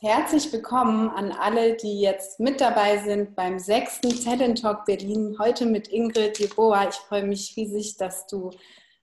[0.00, 5.36] herzlich willkommen an alle, die jetzt mit dabei sind beim sechsten Talent Talk Berlin.
[5.38, 6.88] Heute mit Ingrid Jeboa.
[6.88, 8.50] Ich freue mich riesig, dass du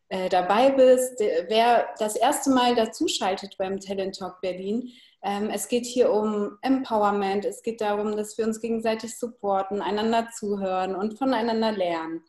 [0.10, 1.20] äh, dabei bist.
[1.20, 4.92] Wer das erste Mal dazuschaltet beim Talent Talk Berlin,
[5.24, 7.46] ähm, es geht hier um Empowerment.
[7.46, 12.24] Es geht darum, dass wir uns gegenseitig supporten, einander zuhören und voneinander lernen.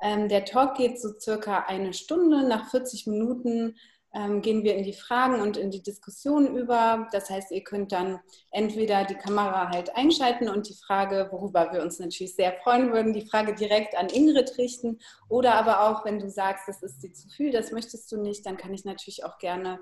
[0.00, 2.46] Ähm, der Talk geht so circa eine Stunde.
[2.46, 3.76] Nach 40 Minuten
[4.14, 7.08] ähm, gehen wir in die Fragen und in die Diskussion über.
[7.12, 8.20] Das heißt, ihr könnt dann
[8.50, 13.12] entweder die Kamera halt einschalten und die Frage, worüber wir uns natürlich sehr freuen würden,
[13.12, 14.98] die Frage direkt an Ingrid richten.
[15.28, 18.44] Oder aber auch, wenn du sagst, das ist dir zu viel, das möchtest du nicht,
[18.44, 19.80] dann kann ich natürlich auch gerne,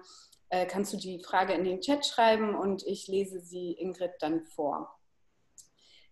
[0.51, 4.45] äh, kannst du die Frage in den Chat schreiben und ich lese sie Ingrid dann
[4.45, 5.00] vor.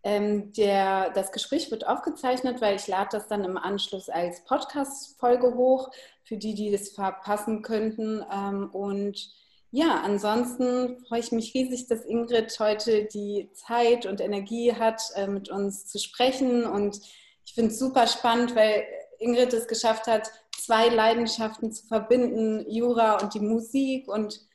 [0.04, 5.54] Ähm, der, das Gespräch wird aufgezeichnet, weil ich lade das dann im Anschluss als Podcast-Folge
[5.54, 5.90] hoch,
[6.22, 8.24] für die, die das verpassen könnten.
[8.32, 9.30] Ähm, und
[9.70, 15.26] ja, ansonsten freue ich mich riesig, dass Ingrid heute die Zeit und Energie hat, äh,
[15.26, 16.64] mit uns zu sprechen.
[16.64, 17.00] Und
[17.44, 18.84] ich finde es super spannend, weil
[19.18, 24.08] Ingrid es geschafft hat, zwei Leidenschaften zu verbinden, Jura und die Musik.
[24.08, 24.47] Und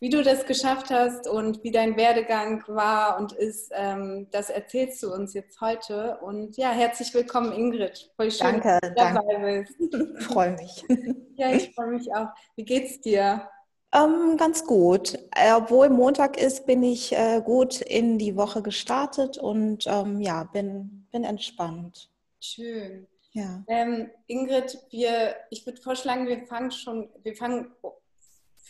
[0.00, 5.02] wie du das geschafft hast und wie dein Werdegang war und ist, ähm, das erzählst
[5.02, 6.18] du uns jetzt heute.
[6.22, 8.10] Und ja, herzlich willkommen, Ingrid.
[8.16, 9.66] Voll schön, danke, dass du dabei danke.
[9.78, 10.24] bist.
[10.32, 10.84] freue mich.
[11.36, 12.28] Ja, ich freue mich auch.
[12.54, 13.48] Wie geht's dir?
[13.94, 15.18] Ähm, ganz gut.
[15.34, 20.44] Äh, obwohl Montag ist, bin ich äh, gut in die Woche gestartet und ähm, ja,
[20.44, 22.10] bin, bin entspannt.
[22.40, 23.06] Schön.
[23.32, 23.64] Ja.
[23.68, 27.72] Ähm, Ingrid, wir, ich würde vorschlagen, wir fangen schon, wir fangen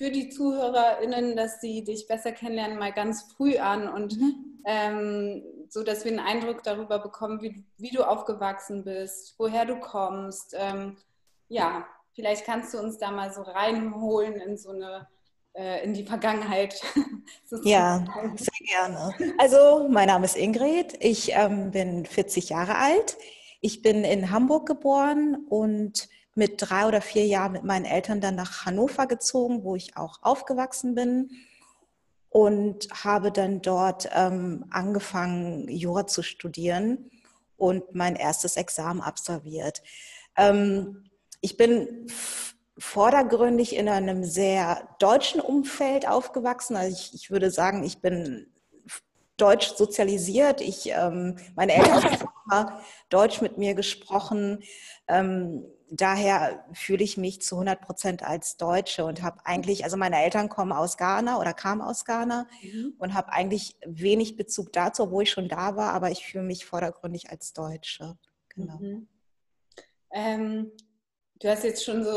[0.00, 4.62] für die ZuhörerInnen, dass sie dich besser kennenlernen, mal ganz früh an und mhm.
[4.64, 9.78] ähm, so, dass wir einen Eindruck darüber bekommen, wie, wie du aufgewachsen bist, woher du
[9.78, 10.56] kommst.
[10.58, 10.96] Ähm,
[11.48, 15.06] ja, vielleicht kannst du uns da mal so reinholen in so eine
[15.52, 16.80] äh, in die Vergangenheit.
[17.62, 18.02] ja,
[18.36, 19.14] sehr gerne.
[19.36, 20.96] Also, mein Name ist Ingrid.
[21.00, 23.18] Ich ähm, bin 40 Jahre alt.
[23.60, 26.08] Ich bin in Hamburg geboren und
[26.40, 30.22] mit drei oder vier Jahren mit meinen Eltern dann nach Hannover gezogen, wo ich auch
[30.22, 31.30] aufgewachsen bin
[32.30, 37.10] und habe dann dort ähm, angefangen, Jura zu studieren
[37.58, 39.82] und mein erstes Examen absolviert.
[40.34, 41.10] Ähm,
[41.42, 42.06] ich bin
[42.78, 46.74] vordergründig in einem sehr deutschen Umfeld aufgewachsen.
[46.74, 48.46] Also ich, ich würde sagen, ich bin
[49.36, 50.62] deutsch sozialisiert.
[50.62, 52.02] Ich, ähm, meine Eltern
[52.50, 52.72] haben
[53.10, 54.62] Deutsch mit mir gesprochen.
[55.06, 60.22] Ähm, daher fühle ich mich zu 100 Prozent als Deutsche und habe eigentlich, also meine
[60.22, 62.94] Eltern kommen aus Ghana oder kamen aus Ghana mhm.
[62.98, 66.64] und habe eigentlich wenig Bezug dazu, obwohl ich schon da war, aber ich fühle mich
[66.64, 68.16] vordergründig als Deutsche.
[68.50, 68.78] Genau.
[68.78, 69.08] Mhm.
[70.12, 70.72] Ähm,
[71.40, 72.10] du hast jetzt schon so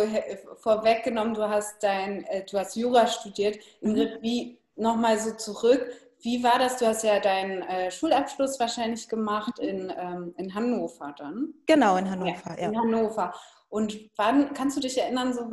[0.57, 3.57] vorweggenommen, du hast dein, äh, du hast Jura studiert.
[3.81, 4.23] Ingrid, mhm.
[4.23, 5.85] wie nochmal so zurück,
[6.23, 6.77] wie war das?
[6.77, 11.53] Du hast ja deinen äh, Schulabschluss wahrscheinlich gemacht in, ähm, in Hannover dann.
[11.65, 12.67] Genau, in Hannover, ja.
[12.67, 12.79] In ja.
[12.79, 13.33] Hannover.
[13.73, 15.49] Und wann kannst du dich erinnern, so,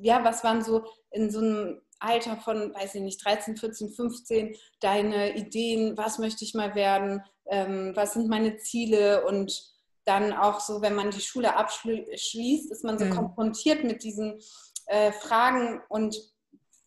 [0.00, 4.54] ja, was waren so in so einem Alter von, weiß ich nicht, 13, 14, 15
[4.78, 9.64] deine Ideen, was möchte ich mal werden, ähm, was sind meine Ziele und
[10.04, 13.10] dann auch so, wenn man die Schule abschließt, ist man so mhm.
[13.10, 14.38] konfrontiert mit diesen
[14.86, 16.16] äh, Fragen und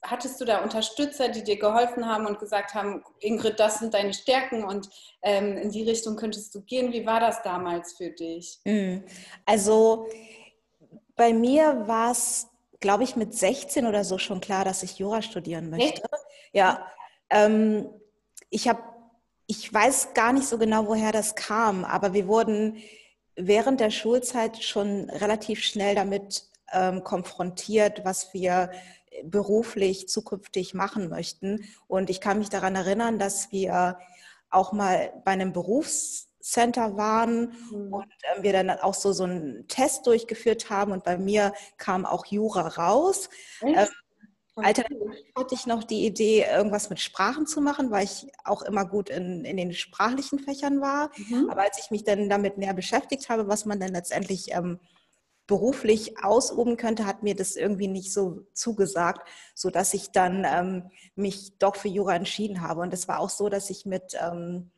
[0.01, 4.13] hattest du da Unterstützer, die dir geholfen haben und gesagt haben, Ingrid, das sind deine
[4.13, 4.87] Stärken und
[5.23, 6.93] ähm, in die Richtung könntest du gehen?
[6.93, 8.59] Wie war das damals für dich?
[8.63, 9.03] Mhm.
[9.45, 10.07] Also
[11.17, 12.47] bei mir war es,
[12.79, 16.03] glaube ich, mit 16 oder so schon klar, dass ich Jura studieren möchte.
[16.03, 16.09] Echt?
[16.53, 16.88] Ja.
[17.29, 17.89] Ähm,
[18.50, 18.81] ich habe,
[19.47, 22.77] ich weiß gar nicht so genau, woher das kam, aber wir wurden
[23.35, 28.72] während der Schulzeit schon relativ schnell damit ähm, konfrontiert, was wir
[29.23, 31.63] beruflich zukünftig machen möchten.
[31.88, 33.97] Und ich kann mich daran erinnern, dass wir
[34.50, 37.93] auch mal bei einem Berufs Center waren mhm.
[37.93, 42.05] und äh, wir dann auch so, so einen Test durchgeführt haben und bei mir kam
[42.05, 43.29] auch Jura raus.
[43.61, 43.87] Ähm,
[44.55, 48.85] Alternativ hatte ich noch die Idee, irgendwas mit Sprachen zu machen, weil ich auch immer
[48.85, 51.11] gut in, in den sprachlichen Fächern war.
[51.17, 51.49] Mhm.
[51.49, 54.79] Aber als ich mich dann damit näher beschäftigt habe, was man dann letztendlich ähm,
[55.45, 61.57] beruflich ausüben könnte, hat mir das irgendwie nicht so zugesagt, sodass ich dann ähm, mich
[61.59, 62.81] doch für Jura entschieden habe.
[62.81, 64.71] Und es war auch so, dass ich mit ähm,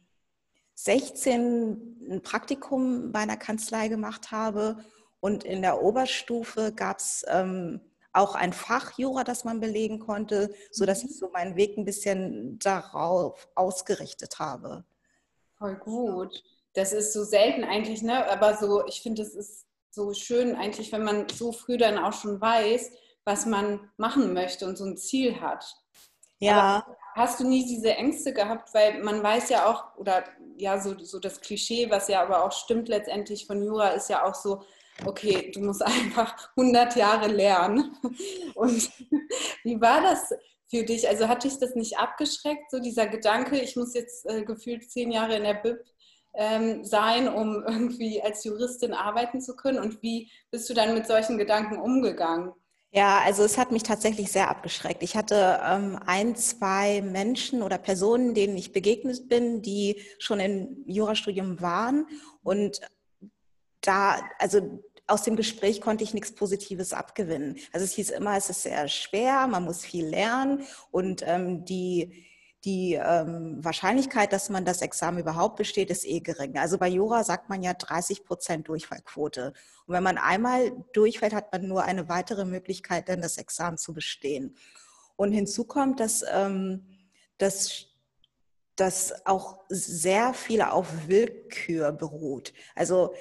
[0.84, 4.78] 16 ein Praktikum bei einer Kanzlei gemacht habe
[5.20, 7.82] und in der Oberstufe gab es ähm,
[8.14, 12.58] auch ein Fach Jura, das man belegen konnte, sodass ich so meinen Weg ein bisschen
[12.60, 14.86] darauf ausgerichtet habe.
[15.58, 16.44] Voll gut.
[16.74, 18.30] Das ist so selten eigentlich, ne?
[18.30, 22.14] aber so, ich finde, es ist so schön eigentlich, wenn man so früh dann auch
[22.14, 22.92] schon weiß,
[23.26, 25.66] was man machen möchte und so ein Ziel hat.
[26.40, 26.84] Ja.
[26.86, 30.24] Aber hast du nie diese Ängste gehabt, weil man weiß ja auch, oder
[30.58, 34.26] ja, so, so das Klischee, was ja aber auch stimmt letztendlich von Jura, ist ja
[34.26, 34.64] auch so,
[35.06, 37.96] okay, du musst einfach 100 Jahre lernen.
[38.56, 38.90] Und
[39.64, 40.34] wie war das
[40.70, 41.08] für dich?
[41.08, 45.12] Also hat dich das nicht abgeschreckt, so dieser Gedanke, ich muss jetzt äh, gefühlt zehn
[45.12, 45.80] Jahre in der BIP
[46.36, 49.80] ähm, sein, um irgendwie als Juristin arbeiten zu können?
[49.80, 52.54] Und wie bist du dann mit solchen Gedanken umgegangen?
[52.92, 55.04] Ja, also es hat mich tatsächlich sehr abgeschreckt.
[55.04, 60.84] Ich hatte ähm, ein, zwei Menschen oder Personen, denen ich begegnet bin, die schon im
[60.88, 62.08] Jurastudium waren
[62.42, 62.82] und
[63.82, 67.58] da, also aus dem Gespräch konnte ich nichts Positives abgewinnen.
[67.72, 72.26] Also es hieß immer, es ist sehr schwer, man muss viel lernen und ähm, die,
[72.66, 76.58] die ähm, Wahrscheinlichkeit, dass man das Examen überhaupt besteht, ist eh gering.
[76.58, 79.54] Also bei Jura sagt man ja 30 Prozent Durchfallquote.
[79.86, 83.94] Und wenn man einmal durchfällt, hat man nur eine weitere Möglichkeit, dann das Examen zu
[83.94, 84.56] bestehen.
[85.16, 86.86] Und hinzu kommt, dass, ähm,
[87.38, 87.86] dass,
[88.76, 92.54] dass auch sehr viel auf Willkür beruht.
[92.76, 93.14] Also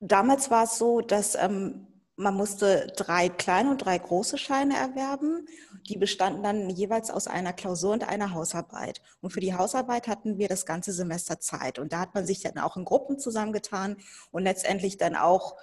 [0.00, 5.46] Damals war es so, dass ähm, man musste drei kleine und drei große Scheine erwerben.
[5.88, 9.02] Die bestanden dann jeweils aus einer Klausur und einer Hausarbeit.
[9.20, 11.78] Und für die Hausarbeit hatten wir das ganze Semester Zeit.
[11.78, 13.98] Und da hat man sich dann auch in Gruppen zusammengetan
[14.30, 15.56] und letztendlich dann auch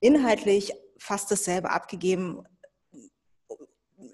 [0.00, 2.42] inhaltlich fast dasselbe abgegeben,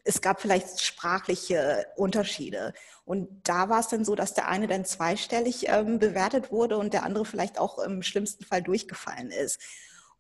[0.05, 2.73] es gab vielleicht sprachliche Unterschiede.
[3.05, 6.93] Und da war es dann so, dass der eine dann zweistellig ähm, bewertet wurde und
[6.93, 9.61] der andere vielleicht auch im schlimmsten Fall durchgefallen ist.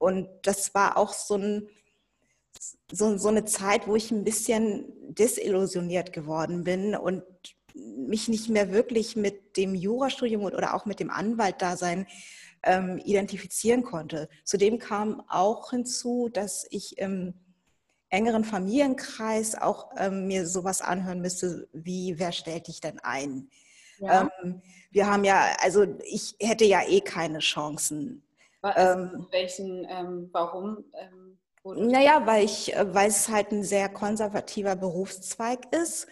[0.02, 1.68] Und das war auch so, ein,
[2.90, 4.84] so, so eine Zeit, wo ich ein bisschen
[5.14, 7.22] desillusioniert geworden bin und
[7.72, 12.08] mich nicht mehr wirklich mit dem Jurastudium oder auch mit dem Anwaltdasein
[12.64, 14.28] ähm, identifizieren konnte.
[14.42, 17.34] Zudem kam auch hinzu, dass ich im
[18.08, 23.48] engeren Familienkreis auch ähm, mir sowas anhören müsste, wie wer stellt dich denn ein?
[24.00, 24.28] Ja.
[24.42, 28.24] Ähm, wir haben ja, also ich hätte ja eh keine Chancen.
[28.64, 30.84] Ähm, welchen, ähm, warum?
[30.94, 36.06] Ähm, naja, weil ich, äh, weil es halt ein sehr konservativer Berufszweig ist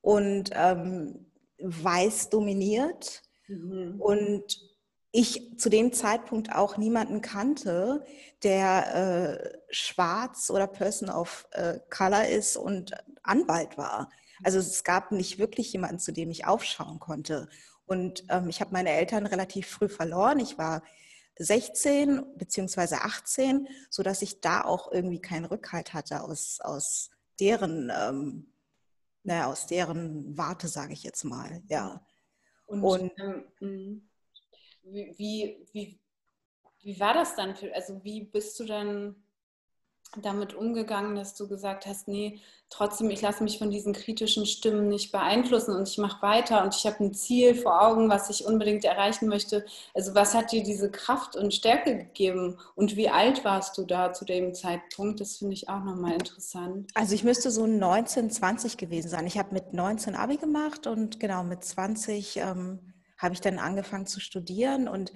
[0.00, 3.22] und ähm, weiß dominiert.
[3.48, 4.00] Mhm.
[4.00, 4.68] Und
[5.10, 8.04] ich zu dem Zeitpunkt auch niemanden kannte,
[8.42, 12.92] der äh, schwarz oder Person of äh, Color ist und
[13.22, 14.10] Anwalt war.
[14.44, 17.48] Also es gab nicht wirklich jemanden, zu dem ich aufschauen konnte.
[17.86, 20.38] Und ähm, ich habe meine Eltern relativ früh verloren.
[20.40, 20.82] Ich war
[21.38, 28.52] 16 beziehungsweise 18, sodass ich da auch irgendwie keinen Rückhalt hatte aus, aus deren, ähm,
[29.22, 31.62] naja, aus deren Warte, sage ich jetzt mal.
[31.68, 32.04] Ja.
[32.66, 34.08] Und, und ähm, mhm
[34.92, 36.00] wie, wie,
[36.80, 37.54] wie war das dann?
[37.54, 39.16] Für, also wie bist du dann
[40.16, 42.40] damit umgegangen, dass du gesagt hast, nee,
[42.70, 46.74] trotzdem, ich lasse mich von diesen kritischen Stimmen nicht beeinflussen und ich mache weiter und
[46.74, 49.64] ich habe ein Ziel vor Augen, was ich unbedingt erreichen möchte.
[49.94, 54.12] Also was hat dir diese Kraft und Stärke gegeben und wie alt warst du da
[54.12, 55.20] zu dem Zeitpunkt?
[55.20, 56.90] Das finde ich auch nochmal interessant.
[56.94, 59.26] Also ich müsste so 19, 20 gewesen sein.
[59.26, 64.06] Ich habe mit 19 Abi gemacht und genau mit 20 ähm, habe ich dann angefangen
[64.06, 64.88] zu studieren.
[64.88, 65.12] Und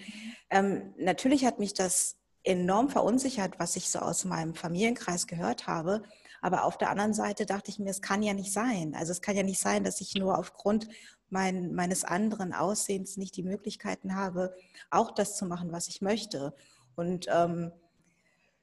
[0.50, 6.03] ähm, natürlich hat mich das enorm verunsichert, was ich so aus meinem Familienkreis gehört habe.
[6.41, 8.94] Aber auf der anderen Seite dachte ich mir, es kann ja nicht sein.
[8.97, 10.89] Also es kann ja nicht sein, dass ich nur aufgrund
[11.31, 14.55] mein, meines anderen Aussehens nicht die Möglichkeiten habe,
[14.91, 16.55] auch das zu machen, was ich möchte.
[16.94, 17.72] Und ähm,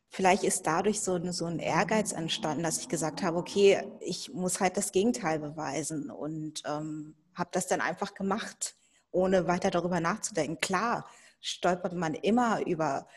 [0.10, 4.60] vielleicht ist dadurch so, so ein Ehrgeiz entstanden, dass ich gesagt habe, okay, ich muss
[4.60, 8.76] halt das Gegenteil beweisen und ähm, habe das dann einfach gemacht
[9.12, 10.60] ohne weiter darüber nachzudenken.
[10.62, 11.06] Klar
[11.42, 13.08] stolpert man immer über,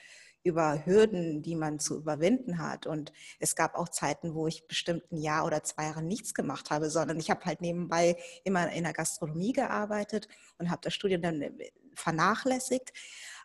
[0.45, 2.87] über Hürden, die man zu überwinden hat.
[2.87, 6.71] Und es gab auch Zeiten, wo ich bestimmt ein Jahr oder zwei Jahre nichts gemacht
[6.71, 11.23] habe, sondern ich habe halt nebenbei immer in der Gastronomie gearbeitet und habe das Studium
[11.23, 11.45] dann
[11.95, 12.93] vernachlässigt.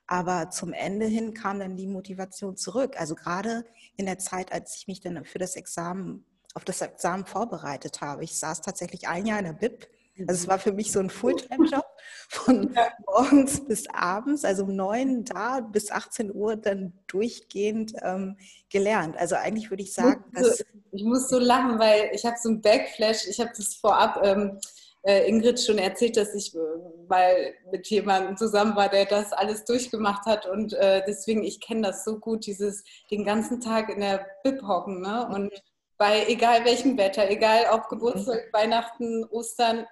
[0.08, 2.96] Aber zum Ende hin kam dann die Motivation zurück.
[2.98, 3.66] Also gerade
[3.98, 8.24] in der Zeit, als ich mich dann für das Examen, auf das Examen vorbereitet habe.
[8.24, 9.88] Ich saß tatsächlich ein Jahr in der BIP
[10.20, 11.86] also es war für mich so ein Fulltime-Job
[12.30, 18.38] von morgens bis abends, also um neun da bis 18 Uhr dann durchgehend ähm,
[18.70, 19.18] gelernt.
[19.18, 22.38] Also eigentlich würde ich sagen, ich muss, so, ich muss so lachen, weil ich habe
[22.42, 23.28] so ein Backflash.
[23.28, 24.60] Ich habe das vorab ähm,
[25.08, 26.60] äh, Ingrid schon erzählt, dass ich äh,
[27.08, 31.82] mal mit jemandem zusammen war, der das alles durchgemacht hat und äh, deswegen ich kenne
[31.82, 35.28] das so gut, dieses den ganzen Tag in der Bib hocken, ne?
[35.34, 35.52] Und
[35.98, 39.86] bei egal welchem Wetter, egal ob Geburtstag, Weihnachten, Ostern,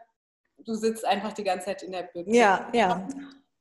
[0.66, 2.36] du sitzt einfach die ganze Zeit in der Bühne.
[2.36, 3.08] Ja, ja.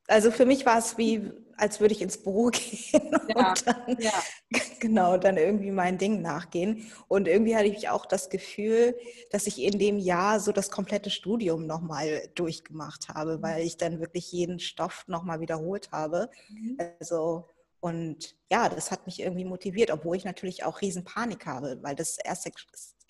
[0.07, 3.97] Also für mich war es wie, als würde ich ins Büro gehen ja, und dann,
[3.99, 4.13] ja.
[4.79, 6.91] genau, dann irgendwie mein Ding nachgehen.
[7.07, 8.95] Und irgendwie hatte ich auch das Gefühl,
[9.31, 13.41] dass ich in dem Jahr so das komplette Studium nochmal durchgemacht habe, mhm.
[13.41, 16.29] weil ich dann wirklich jeden Stoff nochmal wiederholt habe.
[16.49, 16.77] Mhm.
[16.99, 17.49] Also
[17.85, 22.17] und ja, das hat mich irgendwie motiviert, obwohl ich natürlich auch Riesenpanik habe, weil das
[22.17, 22.49] erste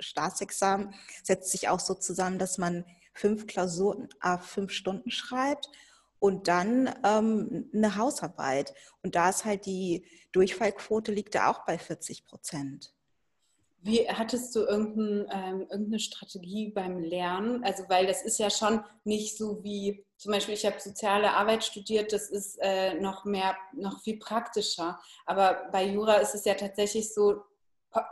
[0.02, 2.84] Staatsexamen setzt sich auch so zusammen, dass man
[3.16, 5.70] fünf Klausuren a fünf Stunden schreibt
[6.20, 8.74] und dann ähm, eine Hausarbeit.
[9.02, 12.94] Und da ist halt die Durchfallquote liegt da auch bei 40 Prozent.
[13.82, 17.64] Wie hattest du irgendein, ähm, irgendeine Strategie beim Lernen?
[17.64, 21.64] Also, weil das ist ja schon nicht so wie, zum Beispiel, ich habe soziale Arbeit
[21.64, 25.00] studiert, das ist äh, noch mehr, noch viel praktischer.
[25.28, 27.44] Aber bei Jura ist es ja tatsächlich so,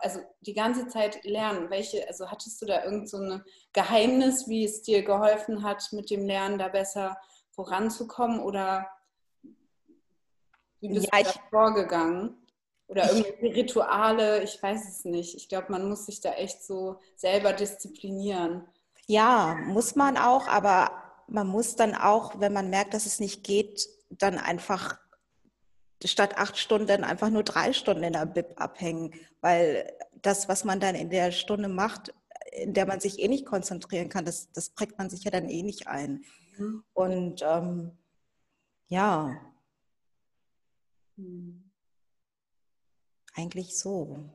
[0.01, 1.69] also die ganze Zeit lernen.
[1.69, 6.09] Welche, also hattest du da irgend so ein Geheimnis, wie es dir geholfen hat, mit
[6.09, 7.17] dem Lernen da besser
[7.51, 8.39] voranzukommen?
[8.39, 8.87] Oder
[10.79, 12.37] wie bist ja, du da vorgegangen?
[12.87, 15.35] Oder irgendwelche Rituale, ich weiß es nicht.
[15.35, 18.67] Ich glaube, man muss sich da echt so selber disziplinieren.
[19.07, 20.91] Ja, muss man auch, aber
[21.27, 24.97] man muss dann auch, wenn man merkt, dass es nicht geht, dann einfach
[26.07, 29.91] statt acht Stunden einfach nur drei Stunden in der Bib abhängen, weil
[30.21, 32.13] das, was man dann in der Stunde macht,
[32.51, 35.49] in der man sich eh nicht konzentrieren kann, das, das prägt man sich ja dann
[35.49, 36.23] eh nicht ein.
[36.57, 36.83] Mhm.
[36.93, 37.91] Und ähm,
[38.87, 39.39] ja.
[41.15, 41.71] Mhm.
[43.35, 44.29] Eigentlich so.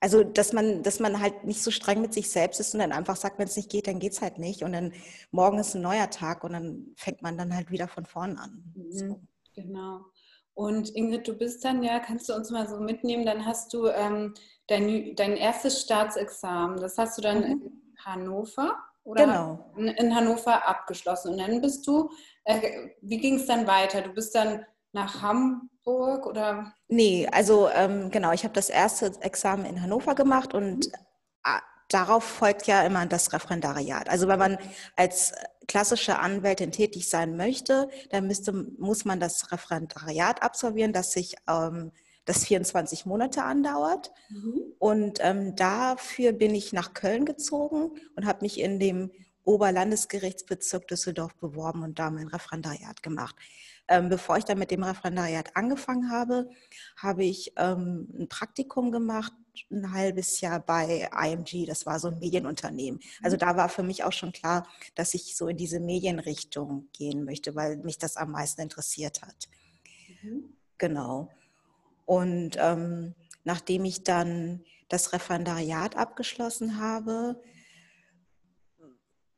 [0.00, 2.92] Also, dass man, dass man halt nicht so streng mit sich selbst ist und dann
[2.92, 4.62] einfach sagt, wenn es nicht geht, dann geht es halt nicht.
[4.62, 4.92] Und dann
[5.30, 8.72] morgen ist ein neuer Tag und dann fängt man dann halt wieder von vorn an.
[8.74, 9.20] Mhm, so.
[9.54, 10.04] Genau.
[10.54, 13.88] Und Ingrid, du bist dann ja, kannst du uns mal so mitnehmen, dann hast du
[13.88, 14.34] ähm,
[14.68, 17.44] dein, dein erstes Staatsexamen, das hast du dann mhm.
[17.44, 19.72] in Hannover oder genau.
[19.76, 21.32] in, in, Hannover abgeschlossen.
[21.32, 22.10] Und dann bist du,
[22.44, 24.02] äh, wie ging es dann weiter?
[24.02, 26.72] Du bist dann nach Hamburg oder?
[26.88, 30.92] Nee, also ähm, genau, ich habe das erste Examen in Hannover gemacht und mhm.
[31.88, 34.08] darauf folgt ja immer das Referendariat.
[34.08, 34.58] Also wenn man
[34.96, 35.32] als
[35.66, 41.92] klassische Anwältin tätig sein möchte, dann müsste, muss man das Referendariat absolvieren, das sich ähm,
[42.24, 44.12] das 24 Monate andauert.
[44.30, 44.60] Mhm.
[44.78, 49.10] Und ähm, dafür bin ich nach Köln gezogen und habe mich in dem
[49.44, 53.36] Oberlandesgerichtsbezirk Düsseldorf beworben und da mein Referendariat gemacht.
[53.86, 56.48] Ähm, bevor ich dann mit dem Referendariat angefangen habe,
[56.96, 59.32] habe ich ähm, ein Praktikum gemacht,
[59.70, 63.00] ein halbes Jahr bei IMG, das war so ein Medienunternehmen.
[63.22, 63.40] Also mhm.
[63.40, 67.54] da war für mich auch schon klar, dass ich so in diese Medienrichtung gehen möchte,
[67.54, 69.48] weil mich das am meisten interessiert hat.
[70.22, 70.54] Mhm.
[70.78, 71.30] Genau.
[72.06, 73.14] Und ähm,
[73.44, 77.40] nachdem ich dann das Referendariat abgeschlossen habe,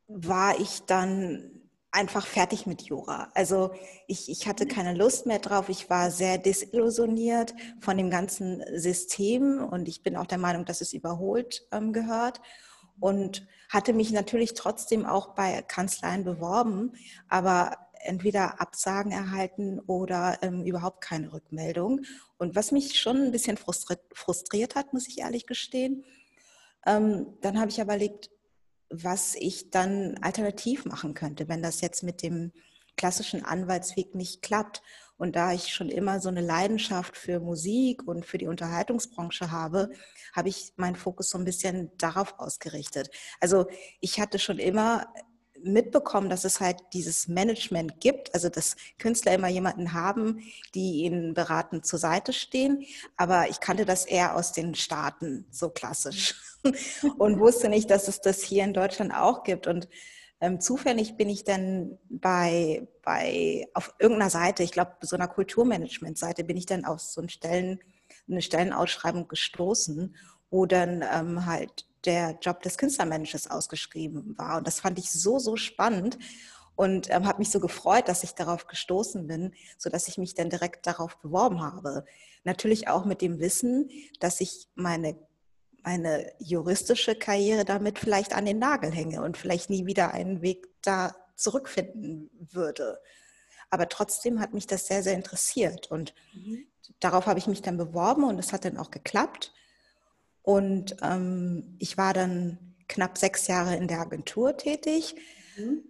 [0.09, 3.31] war ich dann einfach fertig mit Jura.
[3.35, 3.73] Also
[4.07, 4.69] ich, ich hatte mhm.
[4.69, 5.69] keine Lust mehr drauf.
[5.69, 10.81] Ich war sehr desillusioniert von dem ganzen System und ich bin auch der Meinung, dass
[10.81, 12.41] es überholt ähm, gehört
[13.01, 16.93] und hatte mich natürlich trotzdem auch bei Kanzleien beworben,
[17.29, 22.03] aber entweder Absagen erhalten oder ähm, überhaupt keine Rückmeldung.
[22.39, 26.05] Und was mich schon ein bisschen frustriert, frustriert hat, muss ich ehrlich gestehen,
[26.87, 28.31] ähm, dann habe ich überlegt,
[28.91, 32.53] was ich dann alternativ machen könnte, wenn das jetzt mit dem
[32.97, 34.83] klassischen Anwaltsweg nicht klappt.
[35.19, 39.91] Und da ich schon immer so eine Leidenschaft für Musik und für die Unterhaltungsbranche habe,
[40.35, 43.11] habe ich meinen Fokus so ein bisschen darauf ausgerichtet.
[43.41, 43.67] Also
[44.01, 45.07] ich hatte schon immer
[45.63, 50.41] mitbekommen, dass es halt dieses Management gibt, also dass Künstler immer jemanden haben,
[50.75, 52.85] die ihnen beratend zur Seite stehen.
[53.17, 56.35] Aber ich kannte das eher aus den Staaten, so klassisch.
[57.19, 59.67] Und wusste nicht, dass es das hier in Deutschland auch gibt.
[59.67, 59.89] Und
[60.41, 66.45] ähm, zufällig bin ich dann bei, bei auf irgendeiner Seite, ich glaube, so einer Kulturmanagement-Seite,
[66.45, 67.81] bin ich dann auf so einen Stellen,
[68.29, 70.15] eine Stellenausschreibung gestoßen,
[70.51, 74.59] wo dann ähm, halt der Job des Künstlermanagers ausgeschrieben war.
[74.59, 76.19] Und das fand ich so, so spannend
[76.77, 80.51] und ähm, habe mich so gefreut, dass ich darauf gestoßen bin, sodass ich mich dann
[80.51, 82.05] direkt darauf beworben habe.
[82.45, 85.17] Natürlich auch mit dem Wissen, dass ich meine,
[85.87, 90.67] meine juristische Karriere damit vielleicht an den Nagel hänge und vielleicht nie wieder einen Weg
[90.83, 92.99] da zurückfinden würde.
[93.71, 96.67] Aber trotzdem hat mich das sehr, sehr interessiert und mhm.
[96.99, 99.55] darauf habe ich mich dann beworben und es hat dann auch geklappt.
[100.43, 105.15] Und ähm, ich war dann knapp sechs Jahre in der Agentur tätig.
[105.57, 105.85] Mhm.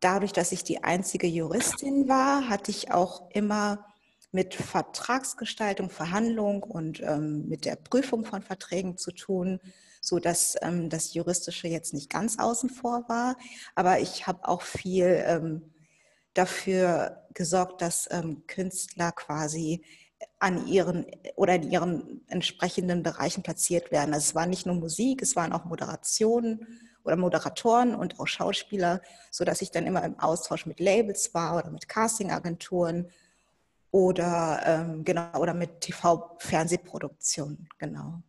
[0.00, 3.89] Dadurch, dass ich die einzige Juristin war, hatte ich auch immer
[4.32, 9.60] mit Vertragsgestaltung, Verhandlung und ähm, mit der Prüfung von Verträgen zu tun,
[10.00, 13.36] so dass ähm, das Juristische jetzt nicht ganz außen vor war.
[13.74, 15.72] Aber ich habe auch viel ähm,
[16.34, 19.82] dafür gesorgt, dass ähm, Künstler quasi
[20.38, 21.06] an ihren
[21.36, 24.14] oder in ihren entsprechenden Bereichen platziert werden.
[24.14, 26.66] Also es war nicht nur Musik, es waren auch Moderationen
[27.04, 31.56] oder Moderatoren und auch Schauspieler, so dass ich dann immer im Austausch mit Labels war
[31.56, 33.10] oder mit Castingagenturen
[33.90, 38.22] oder ähm, genau oder mit TV-Fernsehproduktionen, genau.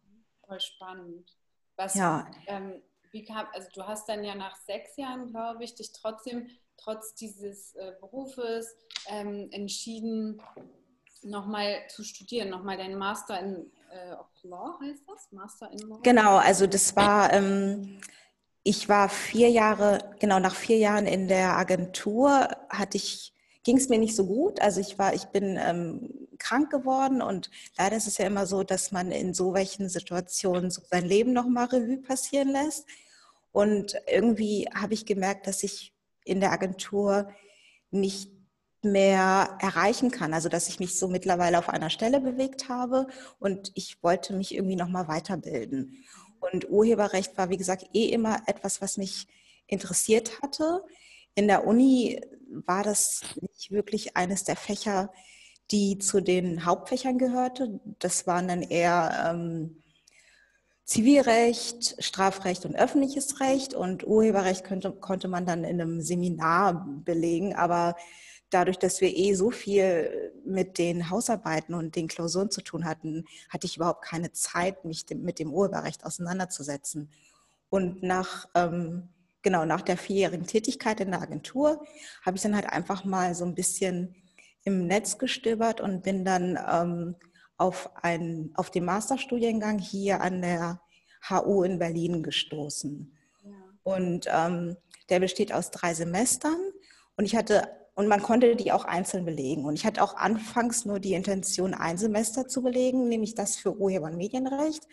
[0.45, 1.35] Voll spannend.
[1.75, 2.29] Was, ja.
[2.47, 6.47] Ähm, wie kam, also du hast dann ja nach sechs Jahren, glaube ich, dich trotzdem
[6.77, 8.75] trotz dieses äh, Berufes
[9.07, 10.41] ähm, entschieden,
[11.23, 15.31] nochmal zu studieren, nochmal deinen Master in äh, Law heißt das?
[15.31, 15.99] Master in Law?
[16.01, 17.99] Genau, also das war, ähm,
[18.63, 23.30] ich war vier Jahre, genau nach vier Jahren in der Agentur hatte ich,
[23.63, 24.61] ging es mir nicht so gut.
[24.61, 28.63] Also ich war, ich bin ähm, krank geworden und leider ist es ja immer so,
[28.63, 32.87] dass man in so welchen Situationen so sein Leben nochmal Revue passieren lässt.
[33.51, 37.29] Und irgendwie habe ich gemerkt, dass ich in der Agentur
[37.91, 38.31] nicht
[38.81, 40.33] mehr erreichen kann.
[40.33, 43.07] Also dass ich mich so mittlerweile auf einer Stelle bewegt habe
[43.39, 46.03] und ich wollte mich irgendwie nochmal weiterbilden.
[46.39, 49.27] Und Urheberrecht war, wie gesagt, eh immer etwas, was mich
[49.67, 50.83] interessiert hatte.
[51.35, 52.19] In der Uni
[52.65, 53.21] war das
[53.61, 55.11] nicht wirklich eines der Fächer,
[55.69, 57.79] die zu den Hauptfächern gehörte.
[57.99, 59.77] Das waren dann eher ähm,
[60.83, 67.55] Zivilrecht, Strafrecht und öffentliches Recht und Urheberrecht könnte, konnte man dann in einem Seminar belegen,
[67.55, 67.95] aber
[68.49, 73.25] dadurch, dass wir eh so viel mit den Hausarbeiten und den Klausuren zu tun hatten,
[73.49, 77.11] hatte ich überhaupt keine Zeit, mich mit dem Urheberrecht auseinanderzusetzen.
[77.69, 79.07] Und nach, ähm,
[79.41, 81.85] genau, nach der vierjährigen Tätigkeit in der Agentur
[82.23, 84.15] habe ich dann halt einfach mal so ein bisschen
[84.63, 87.15] im Netz gestöbert und bin dann ähm,
[87.57, 90.81] auf, ein, auf den Masterstudiengang hier an der
[91.29, 93.15] HU in Berlin gestoßen.
[93.43, 93.51] Ja.
[93.83, 94.77] Und ähm,
[95.09, 96.57] der besteht aus drei Semestern
[97.17, 99.65] und ich hatte und man konnte die auch einzeln belegen.
[99.65, 103.77] Und ich hatte auch anfangs nur die Intention, ein Semester zu belegen, nämlich das für
[103.77, 104.87] Urheber- und Medienrecht,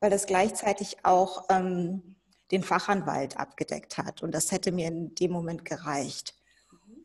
[0.00, 2.13] weil das gleichzeitig auch ähm,
[2.50, 4.22] den Fachanwalt abgedeckt hat.
[4.22, 6.34] Und das hätte mir in dem Moment gereicht.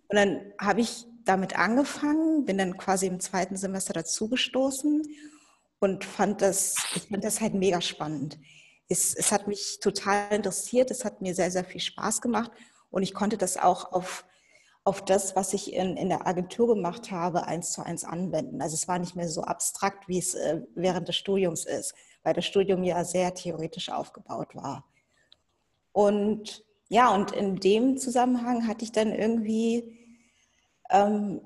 [0.07, 5.03] Und dann habe ich damit angefangen, bin dann quasi im zweiten Semester dazugestoßen
[5.79, 8.39] und fand das, ich fand das halt mega spannend.
[8.89, 12.51] Es, es hat mich total interessiert, es hat mir sehr, sehr viel Spaß gemacht
[12.89, 14.25] und ich konnte das auch auf,
[14.83, 18.61] auf das, was ich in, in der Agentur gemacht habe, eins zu eins anwenden.
[18.61, 22.33] Also es war nicht mehr so abstrakt, wie es äh, während des Studiums ist, weil
[22.33, 24.88] das Studium ja sehr theoretisch aufgebaut war.
[25.91, 29.97] Und ja, und in dem Zusammenhang hatte ich dann irgendwie
[30.89, 31.41] ähm,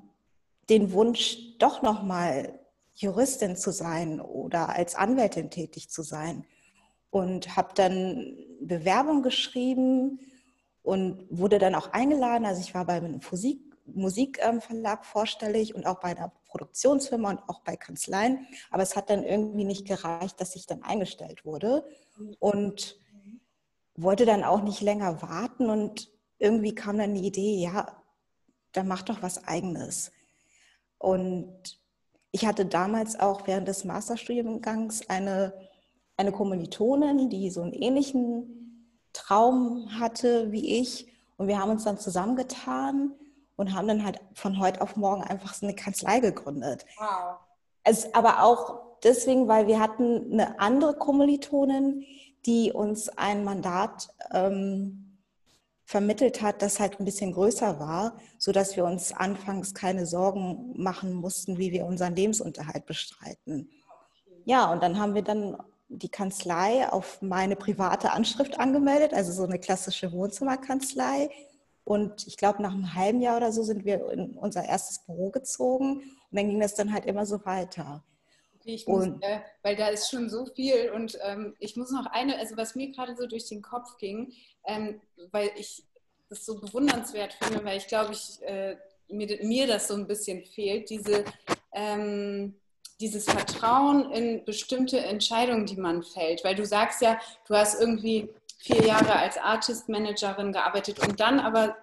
[0.70, 2.60] den Wunsch, doch nochmal
[2.96, 6.46] Juristin zu sein oder als Anwältin tätig zu sein.
[7.10, 10.20] Und habe dann Bewerbung geschrieben
[10.82, 12.46] und wurde dann auch eingeladen.
[12.46, 17.60] Also ich war bei einem Musik, Musikverlag vorstellig und auch bei einer Produktionsfirma und auch
[17.62, 18.48] bei Kanzleien.
[18.72, 21.86] Aber es hat dann irgendwie nicht gereicht, dass ich dann eingestellt wurde.
[22.40, 22.98] Und
[23.96, 25.70] wollte dann auch nicht länger warten.
[25.70, 27.88] Und irgendwie kam dann die Idee, ja,
[28.72, 30.12] dann mach doch was eigenes.
[30.98, 31.80] Und
[32.32, 35.54] ich hatte damals auch während des Masterstudiengangs eine,
[36.18, 41.08] eine Kommilitonin, die so einen ähnlichen Traum hatte wie ich.
[41.38, 43.12] Und wir haben uns dann zusammengetan
[43.56, 46.86] und haben dann halt von heute auf morgen einfach so eine Kanzlei gegründet.
[46.98, 47.38] Wow.
[47.84, 52.06] Es, aber auch deswegen, weil wir hatten eine andere Kommilitonin,
[52.46, 55.20] die uns ein Mandat ähm,
[55.86, 61.14] vermittelt hat, das halt ein bisschen größer war, sodass wir uns anfangs keine Sorgen machen
[61.14, 63.70] mussten, wie wir unseren Lebensunterhalt bestreiten.
[64.46, 65.58] Ja, und dann haben wir dann
[65.90, 71.30] die Kanzlei auf meine private Anschrift angemeldet, also so eine klassische Wohnzimmerkanzlei.
[71.84, 75.30] Und ich glaube, nach einem halben Jahr oder so sind wir in unser erstes Büro
[75.30, 78.04] gezogen und dann ging das dann halt immer so weiter.
[78.66, 82.38] Ich muss, äh, weil da ist schon so viel und ähm, ich muss noch eine,
[82.38, 84.34] also was mir gerade so durch den Kopf ging,
[84.66, 85.84] ähm, weil ich
[86.30, 88.78] das so bewundernswert finde, weil ich glaube, ich, äh,
[89.10, 91.26] mir, mir das so ein bisschen fehlt, diese,
[91.74, 92.56] ähm,
[93.00, 96.44] dieses Vertrauen in bestimmte Entscheidungen, die man fällt.
[96.44, 101.40] Weil du sagst ja, du hast irgendwie vier Jahre als Artist Managerin gearbeitet und dann
[101.40, 101.76] aber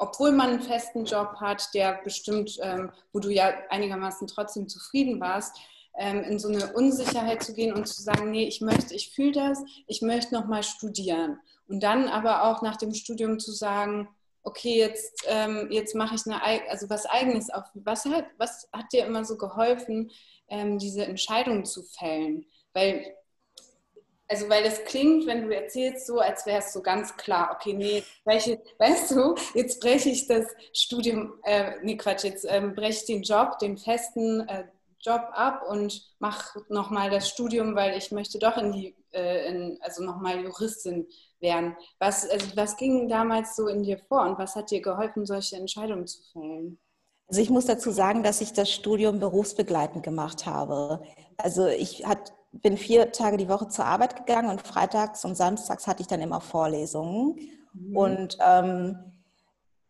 [0.00, 5.20] obwohl man einen festen Job hat, der bestimmt, ähm, wo du ja einigermaßen trotzdem zufrieden
[5.20, 5.58] warst,
[5.96, 9.32] ähm, in so eine Unsicherheit zu gehen und zu sagen, nee, ich möchte, ich fühle
[9.32, 11.38] das, ich möchte nochmal studieren.
[11.68, 14.08] Und dann aber auch nach dem Studium zu sagen,
[14.42, 17.64] okay, jetzt, ähm, jetzt mache ich eine, also was Eigenes auf.
[17.74, 20.10] Was hat, was hat dir immer so geholfen,
[20.48, 22.46] ähm, diese Entscheidung zu fällen?
[22.72, 23.14] Weil
[24.30, 27.72] also weil das klingt, wenn du erzählst, so, als wäre es so ganz klar, okay,
[27.72, 33.00] nee, breche, weißt du, jetzt breche ich das Studium, äh, nee, Quatsch, jetzt ähm, breche
[33.00, 34.64] ich den Job, den festen äh,
[35.02, 39.78] Job ab und mache nochmal das Studium, weil ich möchte doch in die, äh, in,
[39.80, 41.06] also nochmal Juristin
[41.40, 41.76] werden.
[41.98, 45.56] Was, also was ging damals so in dir vor und was hat dir geholfen, solche
[45.56, 46.78] Entscheidungen zu fällen?
[47.28, 51.02] Also ich muss dazu sagen, dass ich das Studium berufsbegleitend gemacht habe.
[51.36, 55.86] Also ich hat, bin vier Tage die Woche zur Arbeit gegangen und freitags und samstags
[55.86, 57.36] hatte ich dann immer Vorlesungen.
[57.72, 57.96] Mhm.
[57.96, 58.98] Und ähm,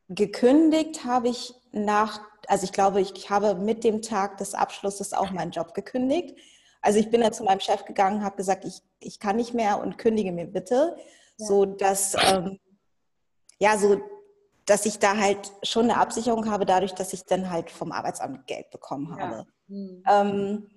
[0.08, 2.20] gekündigt habe ich nach,
[2.50, 6.36] also ich glaube, ich habe mit dem Tag des Abschlusses auch meinen Job gekündigt.
[6.82, 9.80] Also ich bin dann zu meinem Chef gegangen, habe gesagt, ich, ich kann nicht mehr
[9.80, 10.96] und kündige mir bitte,
[11.38, 11.46] ja.
[11.46, 12.58] so dass ähm,
[13.60, 14.00] ja so,
[14.66, 18.48] dass ich da halt schon eine Absicherung habe, dadurch, dass ich dann halt vom Arbeitsamt
[18.48, 19.36] Geld bekommen habe.
[19.36, 19.46] Ja.
[19.68, 20.02] Mhm.
[20.08, 20.70] Ähm,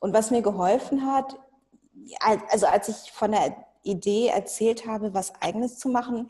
[0.00, 1.38] und was mir geholfen hat,
[2.48, 6.28] also als ich von der Idee erzählt habe, was eigenes zu machen,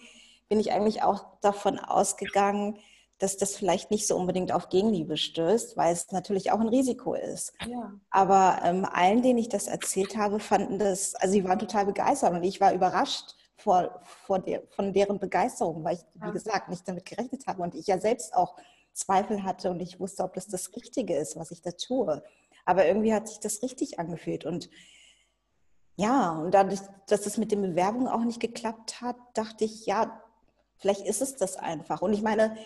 [0.51, 2.79] bin ich eigentlich auch davon ausgegangen,
[3.21, 7.13] dass das vielleicht nicht so unbedingt auf Gegenliebe stößt, weil es natürlich auch ein Risiko
[7.15, 7.53] ist.
[7.69, 7.93] Ja.
[8.11, 12.33] Aber ähm, allen, denen ich das erzählt habe, fanden das, also sie waren total begeistert
[12.33, 16.31] und ich war überrascht vor, vor der, von deren Begeisterung, weil ich, wie ja.
[16.33, 18.57] gesagt, nicht damit gerechnet habe und ich ja selbst auch
[18.95, 22.23] Zweifel hatte und ich wusste, ob das das Richtige ist, was ich da tue.
[22.65, 24.47] Aber irgendwie hat sich das richtig angefühlt.
[24.47, 24.71] Und
[25.97, 30.23] ja, und dadurch, dass es mit den Bewerbungen auch nicht geklappt hat, dachte ich, ja,
[30.79, 32.01] vielleicht ist es das einfach.
[32.01, 32.57] Und ich meine,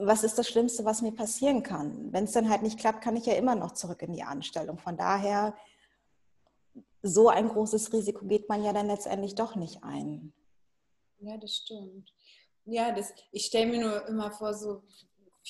[0.00, 2.12] was ist das Schlimmste, was mir passieren kann?
[2.12, 4.78] Wenn es dann halt nicht klappt, kann ich ja immer noch zurück in die Anstellung.
[4.78, 5.56] Von daher,
[7.02, 10.32] so ein großes Risiko geht man ja dann letztendlich doch nicht ein.
[11.20, 12.12] Ja, das stimmt.
[12.64, 14.82] Ja, das, ich stelle mir nur immer vor, so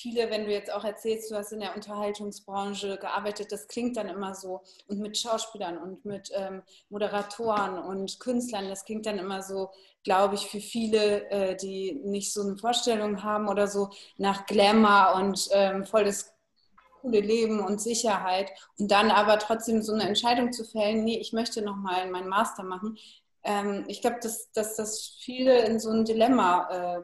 [0.01, 4.07] viele, wenn du jetzt auch erzählst, du hast in der Unterhaltungsbranche gearbeitet, das klingt dann
[4.07, 4.61] immer so.
[4.87, 9.69] Und mit Schauspielern und mit ähm, Moderatoren und Künstlern, das klingt dann immer so,
[10.03, 15.15] glaube ich, für viele, äh, die nicht so eine Vorstellung haben oder so, nach Glamour
[15.15, 16.09] und ähm, voll
[17.01, 18.51] coole Leben und Sicherheit.
[18.77, 22.63] Und dann aber trotzdem so eine Entscheidung zu fällen, nee, ich möchte nochmal meinen Master
[22.63, 22.97] machen.
[23.43, 27.01] Ähm, ich glaube, dass, dass das viele in so ein Dilemma äh,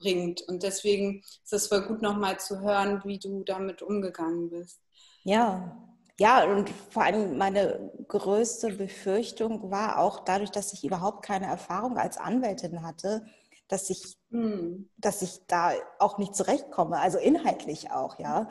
[0.00, 0.42] bringt.
[0.42, 4.80] Und deswegen ist es voll gut, nochmal zu hören, wie du damit umgegangen bist.
[5.22, 5.76] Ja,
[6.18, 11.96] ja, und vor allem meine größte Befürchtung war auch dadurch, dass ich überhaupt keine Erfahrung
[11.96, 13.24] als Anwältin hatte,
[13.68, 14.90] dass ich, hm.
[14.98, 18.50] dass ich da auch nicht zurechtkomme, also inhaltlich auch, ja.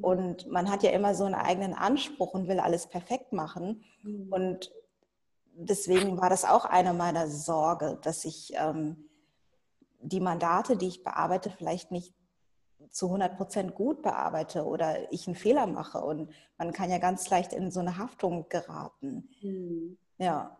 [0.00, 3.82] Und man hat ja immer so einen eigenen Anspruch und will alles perfekt machen.
[4.02, 4.28] Hm.
[4.30, 4.70] Und
[5.54, 9.07] deswegen war das auch eine meiner Sorge, dass ich ähm,
[10.00, 12.14] die Mandate, die ich bearbeite, vielleicht nicht
[12.90, 15.98] zu 100 Prozent gut bearbeite oder ich einen Fehler mache.
[15.98, 19.28] Und man kann ja ganz leicht in so eine Haftung geraten.
[19.42, 19.98] Mhm.
[20.18, 20.56] Ja.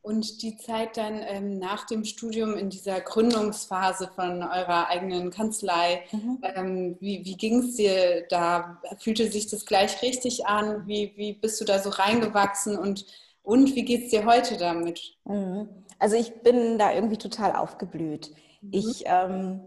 [0.00, 6.04] Und die Zeit dann ähm, nach dem Studium in dieser Gründungsphase von eurer eigenen Kanzlei,
[6.12, 6.38] mhm.
[6.42, 8.80] ähm, wie, wie ging es dir da?
[8.98, 10.86] Fühlte sich das gleich richtig an?
[10.86, 13.06] Wie, wie bist du da so reingewachsen und,
[13.48, 15.16] und wie geht es dir heute damit?
[15.24, 15.70] Mhm.
[15.98, 18.30] Also ich bin da irgendwie total aufgeblüht.
[18.60, 18.68] Mhm.
[18.72, 19.60] Ich, ähm,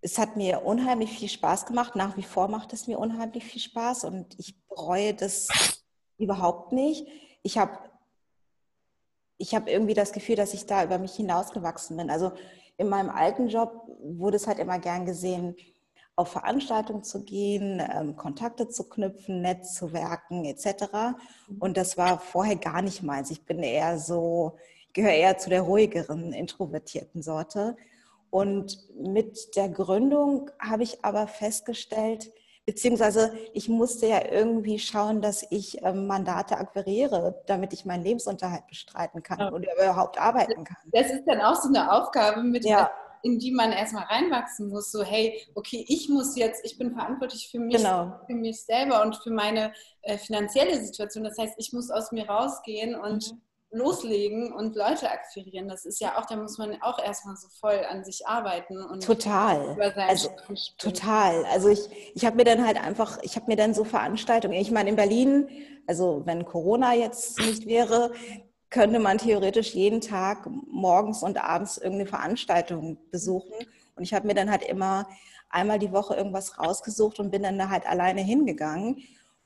[0.00, 1.96] es hat mir unheimlich viel Spaß gemacht.
[1.96, 5.48] Nach wie vor macht es mir unheimlich viel Spaß und ich bereue das
[6.16, 7.06] überhaupt nicht.
[7.42, 7.78] Ich habe
[9.36, 12.08] ich hab irgendwie das Gefühl, dass ich da über mich hinausgewachsen bin.
[12.08, 12.32] Also
[12.78, 15.56] in meinem alten Job wurde es halt immer gern gesehen,
[16.16, 20.66] auf Veranstaltungen zu gehen, ähm, Kontakte zu knüpfen, Netzwerken etc.
[21.48, 21.58] Mhm.
[21.58, 23.30] Und das war vorher gar nicht meins.
[23.30, 24.56] Ich bin eher so,
[24.92, 27.76] gehöre eher zu der ruhigeren, introvertierten Sorte.
[28.30, 32.32] Und mit der Gründung habe ich aber festgestellt,
[32.66, 38.66] beziehungsweise ich musste ja irgendwie schauen, dass ich ähm, Mandate akquiriere, damit ich meinen Lebensunterhalt
[38.68, 39.48] bestreiten kann ja.
[39.48, 40.76] und überhaupt arbeiten kann.
[40.92, 42.90] Das ist dann auch so eine Aufgabe, mit ja.
[43.22, 44.90] In die man erstmal reinwachsen muss.
[44.90, 48.20] So, hey, okay, ich muss jetzt, ich bin verantwortlich für mich, genau.
[48.26, 51.24] für mich selber und für meine äh, finanzielle Situation.
[51.24, 53.40] Das heißt, ich muss aus mir rausgehen und mhm
[53.72, 55.66] loslegen und Leute akquirieren.
[55.66, 58.78] Das ist ja auch, da muss man auch erstmal so voll an sich arbeiten.
[58.84, 59.76] Und total.
[59.96, 60.28] Also,
[60.78, 61.44] total.
[61.46, 64.70] Also ich, ich habe mir dann halt einfach, ich habe mir dann so Veranstaltungen, ich
[64.70, 65.48] meine in Berlin,
[65.86, 68.12] also wenn Corona jetzt nicht wäre,
[68.72, 73.54] könnte man theoretisch jeden Tag morgens und abends irgendeine Veranstaltung besuchen.
[73.94, 75.06] Und ich habe mir dann halt immer
[75.50, 79.02] einmal die Woche irgendwas rausgesucht und bin dann da halt alleine hingegangen.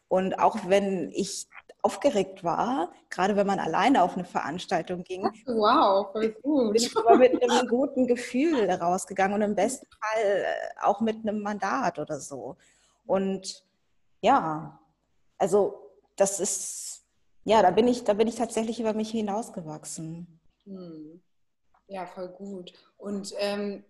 [0.08, 1.48] Und auch wenn ich
[1.82, 5.22] aufgeregt war, gerade wenn man alleine auf eine Veranstaltung ging.
[5.46, 6.72] Wow, voll gut.
[6.72, 11.16] Bin ich aber mit einem guten Gefühl rausgegangen und im besten Fall äh, auch mit
[11.16, 12.56] einem Mandat oder so.
[13.06, 13.64] Und
[14.20, 14.80] ja,
[15.38, 17.04] also das ist,
[17.46, 20.40] ja, da bin ich, da bin ich tatsächlich über mich hinausgewachsen.
[20.64, 21.22] Hm.
[21.87, 22.72] Ja, voll gut.
[22.96, 23.85] Und ähm,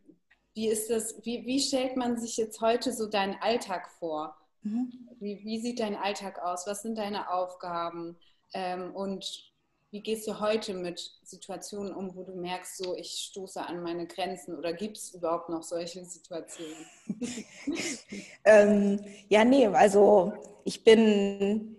[0.52, 4.36] wie ist das, wie, wie stellt man sich jetzt heute so deinen Alltag vor?
[4.62, 4.92] Mhm.
[5.20, 6.66] Wie, wie sieht dein Alltag aus?
[6.66, 8.18] Was sind deine Aufgaben?
[8.52, 9.54] Ähm, und
[9.90, 14.06] wie gehst du heute mit Situationen um, wo du merkst, so ich stoße an meine
[14.06, 16.84] Grenzen oder gibt es überhaupt noch solche Situationen?
[18.44, 21.75] ähm, ja, nee, also ich bin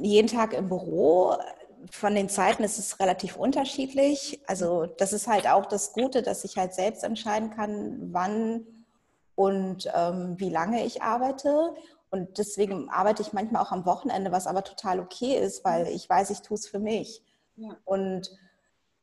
[0.00, 1.36] jeden Tag im Büro.
[1.90, 4.40] Von den Zeiten ist es relativ unterschiedlich.
[4.46, 8.66] Also das ist halt auch das Gute, dass ich halt selbst entscheiden kann, wann
[9.34, 11.74] und ähm, wie lange ich arbeite.
[12.10, 16.08] Und deswegen arbeite ich manchmal auch am Wochenende, was aber total okay ist, weil ich
[16.08, 17.22] weiß, ich tue es für mich.
[17.56, 17.76] Ja.
[17.84, 18.30] Und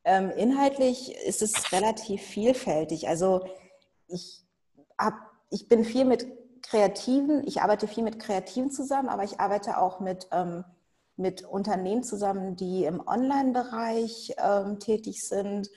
[0.03, 3.07] ähm, inhaltlich ist es relativ vielfältig.
[3.07, 3.45] Also
[4.07, 4.43] ich,
[4.97, 5.13] hab,
[5.49, 6.27] ich bin viel mit
[6.73, 10.63] Kreativen, ich arbeite viel mit Kreativen zusammen, aber ich arbeite auch mit, ähm,
[11.15, 15.69] mit Unternehmen zusammen, die im Online-Bereich ähm, tätig sind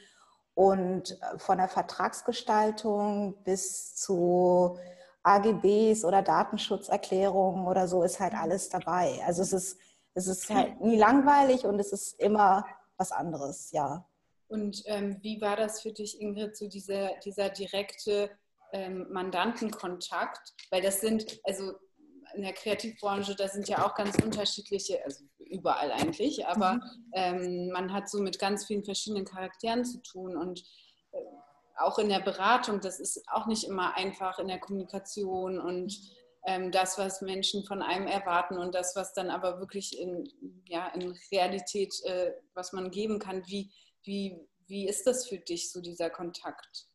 [0.54, 4.78] und äh, von der Vertragsgestaltung bis zu
[5.22, 9.20] AGBs oder Datenschutzerklärungen oder so ist halt alles dabei.
[9.26, 9.78] Also es ist,
[10.14, 12.64] es ist halt nie langweilig und es ist immer
[12.96, 14.08] was anderes, ja.
[14.48, 18.30] Und ähm, wie war das für dich, Ingrid, so dieser, dieser direkte
[18.72, 20.54] ähm, Mandantenkontakt?
[20.70, 21.74] Weil das sind, also
[22.34, 26.80] in der Kreativbranche, da sind ja auch ganz unterschiedliche, also überall eigentlich, aber mhm.
[27.14, 30.60] ähm, man hat so mit ganz vielen verschiedenen Charakteren zu tun und
[31.12, 31.18] äh,
[31.78, 35.94] auch in der Beratung, das ist auch nicht immer einfach in der Kommunikation und
[36.46, 40.28] ähm, das, was Menschen von einem erwarten und das, was dann aber wirklich in,
[40.66, 43.46] ja, in Realität, äh, was man geben kann.
[43.46, 43.72] Wie,
[44.04, 46.86] wie, wie ist das für dich, so dieser Kontakt?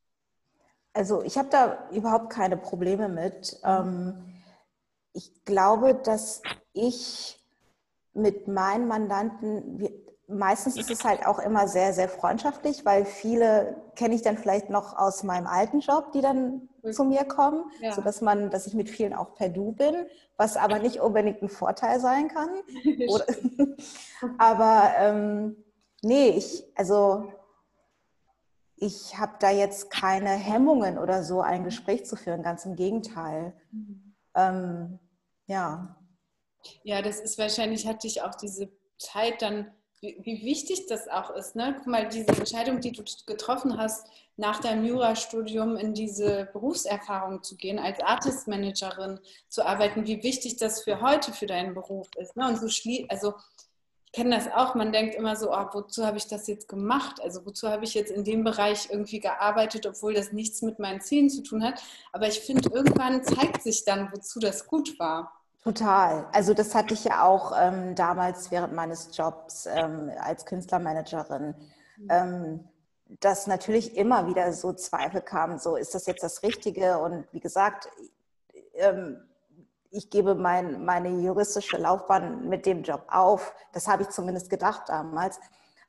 [0.93, 3.59] Also ich habe da überhaupt keine Probleme mit.
[3.63, 4.31] Ähm,
[5.13, 6.41] ich glaube, dass
[6.73, 7.39] ich
[8.13, 9.87] mit meinen Mandanten,
[10.27, 14.69] meistens ist es halt auch immer sehr, sehr freundschaftlich, weil viele kenne ich dann vielleicht
[14.69, 16.91] noch aus meinem alten Job, die dann mhm.
[16.91, 17.93] zu mir kommen, ja.
[17.93, 19.95] sodass man, dass ich mit vielen auch per Du bin,
[20.37, 22.49] was aber nicht unbedingt ein Vorteil sein kann.
[24.37, 25.55] aber ähm,
[26.01, 27.31] nee, ich, also
[28.81, 33.53] ich habe da jetzt keine Hemmungen oder so, ein Gespräch zu führen, ganz im Gegenteil.
[33.71, 34.15] Mhm.
[34.35, 34.99] Ähm,
[35.45, 35.95] ja.
[36.83, 41.29] Ja, das ist wahrscheinlich, hatte ich auch diese Zeit dann wie, wie, wichtig das auch
[41.29, 41.55] ist.
[41.55, 41.75] Ne?
[41.77, 47.55] Guck mal, diese Entscheidung, die du getroffen hast, nach deinem Jurastudium in diese Berufserfahrung zu
[47.57, 52.35] gehen, als Artist Managerin zu arbeiten, wie wichtig das für heute für deinen Beruf ist.
[52.35, 52.47] Ne?
[52.47, 53.35] Und so schlie also
[54.13, 57.21] ich kenne das auch, man denkt immer so, oh, wozu habe ich das jetzt gemacht?
[57.23, 60.99] Also wozu habe ich jetzt in dem Bereich irgendwie gearbeitet, obwohl das nichts mit meinen
[60.99, 61.81] Zielen zu tun hat.
[62.11, 65.31] Aber ich finde, irgendwann zeigt sich dann, wozu das gut war.
[65.63, 66.27] Total.
[66.33, 71.55] Also das hatte ich ja auch ähm, damals während meines Jobs ähm, als Künstlermanagerin,
[71.97, 72.07] mhm.
[72.09, 72.69] ähm,
[73.21, 76.97] dass natürlich immer wieder so Zweifel kamen, so ist das jetzt das Richtige?
[76.97, 77.87] Und wie gesagt,
[78.73, 79.21] ähm,
[79.91, 83.53] ich gebe mein, meine juristische Laufbahn mit dem Job auf.
[83.73, 85.39] Das habe ich zumindest gedacht damals.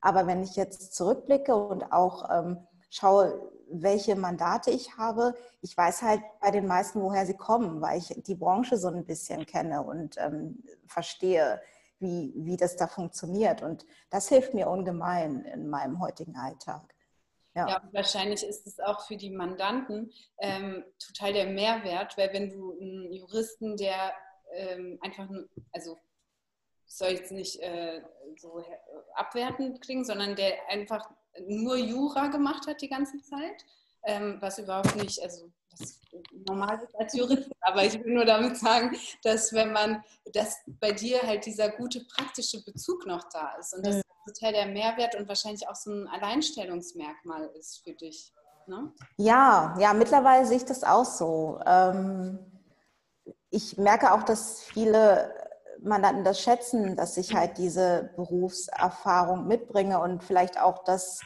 [0.00, 5.34] Aber wenn ich jetzt zurückblicke und auch ähm, schaue, welche Mandate ich habe.
[5.62, 9.06] Ich weiß halt bei den meisten, woher sie kommen, weil ich die Branche so ein
[9.06, 11.60] bisschen kenne und ähm, verstehe,
[11.98, 13.62] wie, wie das da funktioniert.
[13.62, 16.82] Und das hilft mir ungemein in meinem heutigen Alltag.
[17.54, 17.68] Ja.
[17.68, 22.72] ja, wahrscheinlich ist es auch für die Mandanten ähm, total der Mehrwert, weil wenn du
[22.72, 24.12] einen Juristen, der
[24.54, 25.28] ähm, einfach,
[25.72, 25.98] also
[26.86, 28.02] soll jetzt nicht äh,
[28.36, 28.64] so
[29.14, 31.10] abwertend klingen, sondern der einfach
[31.46, 33.64] nur Jura gemacht hat die ganze Zeit,
[34.04, 36.00] ähm, was überhaupt nicht, also was
[36.46, 40.92] normal ist als Jurist, aber ich will nur damit sagen, dass wenn man, dass bei
[40.92, 44.02] dir halt dieser gute praktische Bezug noch da ist und das mhm.
[44.26, 48.32] Total der Mehrwert und wahrscheinlich auch so ein Alleinstellungsmerkmal ist für dich.
[48.66, 48.92] Ne?
[49.16, 51.60] Ja, ja, mittlerweile sehe ich das auch so.
[51.66, 52.38] Ähm,
[53.50, 55.34] ich merke auch, dass viele
[55.80, 61.20] Mandanten das schätzen, dass ich halt diese Berufserfahrung mitbringe und vielleicht auch das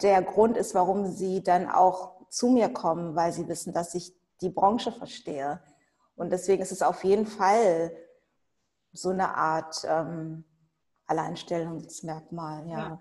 [0.00, 4.14] der Grund ist, warum sie dann auch zu mir kommen, weil sie wissen, dass ich
[4.40, 5.60] die Branche verstehe.
[6.14, 7.92] Und deswegen ist es auf jeden Fall
[8.92, 10.44] so eine Art ähm,
[11.08, 12.78] Alleinstellungsmerkmal, ja.
[12.78, 13.00] ja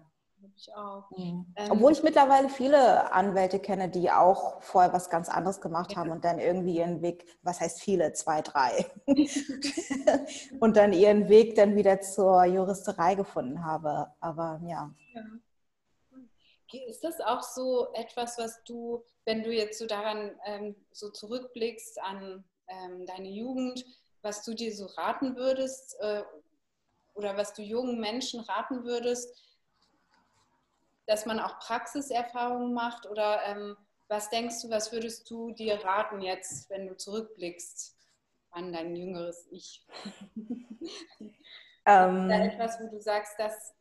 [0.57, 1.09] ich auch.
[1.11, 1.45] Mhm.
[1.55, 5.97] Ähm, Obwohl ich mittlerweile viele Anwälte kenne, die auch vorher was ganz anderes gemacht ja.
[5.97, 8.85] haben und dann irgendwie ihren Weg, was heißt viele, zwei, drei,
[10.59, 14.07] und dann ihren Weg dann wieder zur Juristerei gefunden habe.
[14.19, 14.93] Aber ja.
[15.13, 15.23] ja.
[16.87, 22.01] Ist das auch so etwas, was du, wenn du jetzt so daran ähm, so zurückblickst
[22.01, 23.85] an ähm, deine Jugend,
[24.21, 26.23] was du dir so raten würdest, äh,
[27.17, 29.43] oder was du jungen Menschen raten würdest,
[31.07, 33.07] dass man auch Praxiserfahrungen macht?
[33.07, 33.75] Oder ähm,
[34.07, 37.95] was denkst du, was würdest du dir raten jetzt, wenn du zurückblickst
[38.51, 39.85] an dein jüngeres Ich?
[41.89, 43.73] Ähm, da etwas, wo du sagst, dass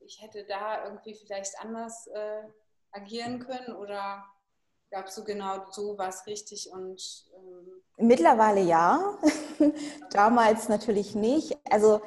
[0.00, 2.42] ich hätte da irgendwie vielleicht anders äh,
[2.92, 4.26] agieren können oder
[4.90, 9.18] gabst du genau so was richtig und ähm mittlerweile ja,
[10.10, 11.56] damals natürlich nicht.
[11.70, 12.02] Also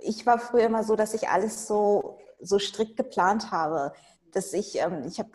[0.00, 3.92] ich war früher immer so, dass ich alles so so strikt geplant habe,
[4.32, 5.30] dass ich ähm, ich habe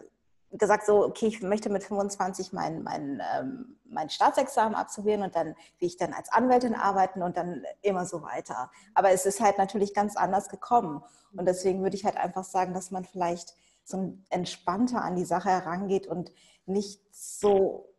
[0.57, 5.55] gesagt, so, okay, ich möchte mit 25 mein, mein, ähm, mein Staatsexamen absolvieren und dann
[5.79, 8.71] will ich dann als Anwältin arbeiten und dann immer so weiter.
[8.93, 11.03] Aber es ist halt natürlich ganz anders gekommen.
[11.35, 15.49] Und deswegen würde ich halt einfach sagen, dass man vielleicht so entspannter an die Sache
[15.49, 16.31] herangeht und
[16.65, 17.89] nicht so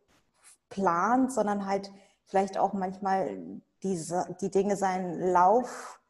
[0.68, 1.92] plant, sondern halt
[2.24, 3.36] vielleicht auch manchmal
[3.82, 6.00] diese, die Dinge seinen Lauf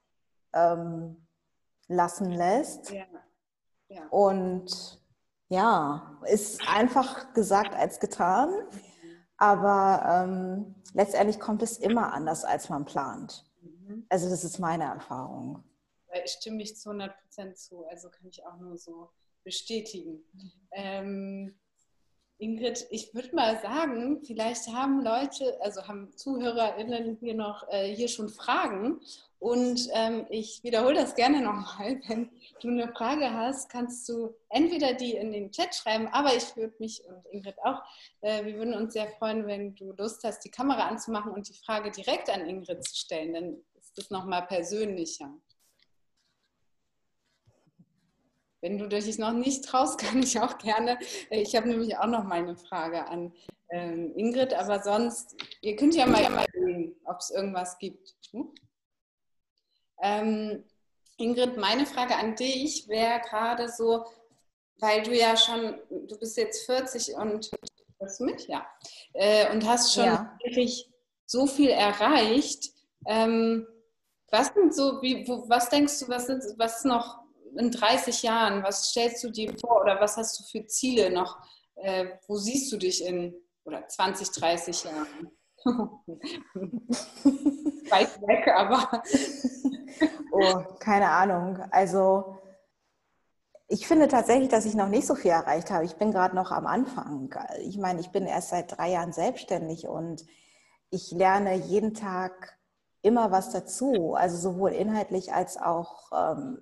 [0.54, 1.26] ähm,
[1.88, 2.90] lassen lässt.
[2.90, 3.04] Ja.
[3.88, 4.06] Ja.
[4.08, 5.00] Und
[5.48, 8.50] ja, ist einfach gesagt als getan,
[9.36, 13.44] aber ähm, letztendlich kommt es immer anders, als man plant.
[13.60, 14.06] Mhm.
[14.08, 15.62] Also das ist meine Erfahrung.
[16.24, 19.10] Ich stimme ich zu 100 Prozent zu, also kann ich auch nur so
[19.42, 20.24] bestätigen.
[20.72, 21.54] Ähm,
[22.38, 28.08] Ingrid, ich würde mal sagen, vielleicht haben Leute, also haben ZuhörerInnen hier noch äh, hier
[28.08, 29.00] schon Fragen.
[29.38, 32.00] Und ähm, ich wiederhole das gerne nochmal.
[32.08, 36.56] Wenn du eine Frage hast, kannst du entweder die in den Chat schreiben, aber ich
[36.56, 37.82] würde mich und Ingrid auch,
[38.22, 41.54] äh, wir würden uns sehr freuen, wenn du Lust hast, die Kamera anzumachen und die
[41.54, 43.34] Frage direkt an Ingrid zu stellen.
[43.34, 45.30] Dann ist das nochmal persönlicher.
[48.64, 50.98] Wenn du dich noch nicht traust, kann ich auch gerne.
[51.28, 53.30] Ich habe nämlich auch noch meine Frage an
[53.68, 58.14] ähm, Ingrid, aber sonst, ihr könnt ja mal überlegen, ob es irgendwas gibt.
[58.30, 58.54] Hm?
[60.00, 60.64] Ähm,
[61.18, 64.06] Ingrid, meine Frage an dich wäre gerade so,
[64.78, 67.50] weil du ja schon, du bist jetzt 40 und
[67.98, 68.48] hörst du mich?
[68.48, 68.66] Ja.
[69.12, 70.38] Äh, und hast schon ja.
[70.42, 70.90] wirklich
[71.26, 72.70] so viel erreicht.
[73.06, 73.66] Ähm,
[74.30, 77.23] was sind so, wie, wo, was denkst du, was, sind, was noch
[77.58, 81.38] in 30 Jahren, was stellst du dir vor oder was hast du für Ziele noch?
[81.76, 85.30] Äh, wo siehst du dich in oder 20, 30 Jahren?
[87.90, 89.02] Weit weg, aber.
[90.32, 91.58] oh, keine Ahnung.
[91.70, 92.38] Also
[93.68, 95.84] ich finde tatsächlich, dass ich noch nicht so viel erreicht habe.
[95.84, 97.34] Ich bin gerade noch am Anfang.
[97.60, 100.24] Ich meine, ich bin erst seit drei Jahren selbstständig und
[100.90, 102.58] ich lerne jeden Tag
[103.00, 104.14] immer was dazu.
[104.14, 106.58] Also sowohl inhaltlich als auch ähm,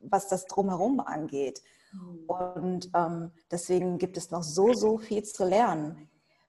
[0.00, 1.62] was das drumherum angeht.
[1.92, 2.24] Mhm.
[2.26, 6.08] Und ähm, deswegen gibt es noch so, so viel zu lernen.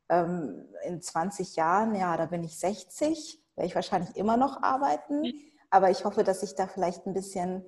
[0.09, 5.33] Ähm, in 20 Jahren, ja, da bin ich 60, werde ich wahrscheinlich immer noch arbeiten.
[5.69, 7.63] Aber ich hoffe, dass ich da vielleicht ein bisschen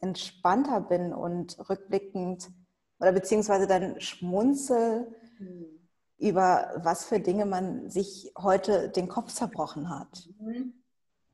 [0.00, 2.50] entspannter bin und rückblickend
[3.00, 5.88] oder beziehungsweise dann schmunzel mhm.
[6.18, 10.28] über was für Dinge man sich heute den Kopf zerbrochen hat.
[10.38, 10.74] Mhm.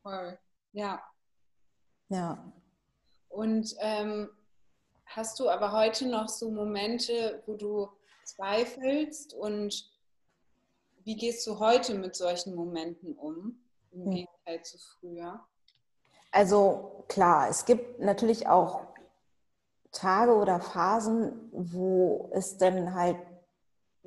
[0.02, 0.38] Voll.
[0.72, 1.02] Ja.
[2.08, 2.52] Ja.
[3.30, 4.28] Und ähm,
[5.06, 7.88] hast du aber heute noch so Momente, wo du
[8.24, 9.90] zweifelst und
[11.04, 13.58] wie gehst du heute mit solchen Momenten um,
[13.92, 14.10] im hm.
[14.10, 15.40] Gegenteil zu früher?
[16.32, 18.82] Also klar, es gibt natürlich auch
[19.90, 23.16] Tage oder Phasen, wo es dann halt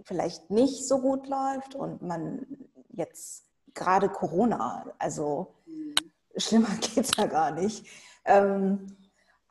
[0.03, 2.45] vielleicht nicht so gut läuft und man
[2.89, 5.95] jetzt gerade Corona, also mhm.
[6.37, 7.85] schlimmer geht es ja gar nicht.
[8.25, 8.95] Ähm,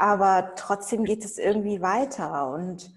[0.03, 2.53] aber trotzdem geht es irgendwie weiter.
[2.53, 2.93] Und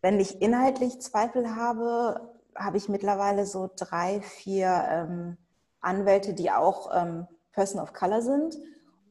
[0.00, 5.36] wenn ich inhaltlich Zweifel habe, habe ich mittlerweile so drei, vier ähm,
[5.80, 8.56] Anwälte, die auch ähm, Person of Color sind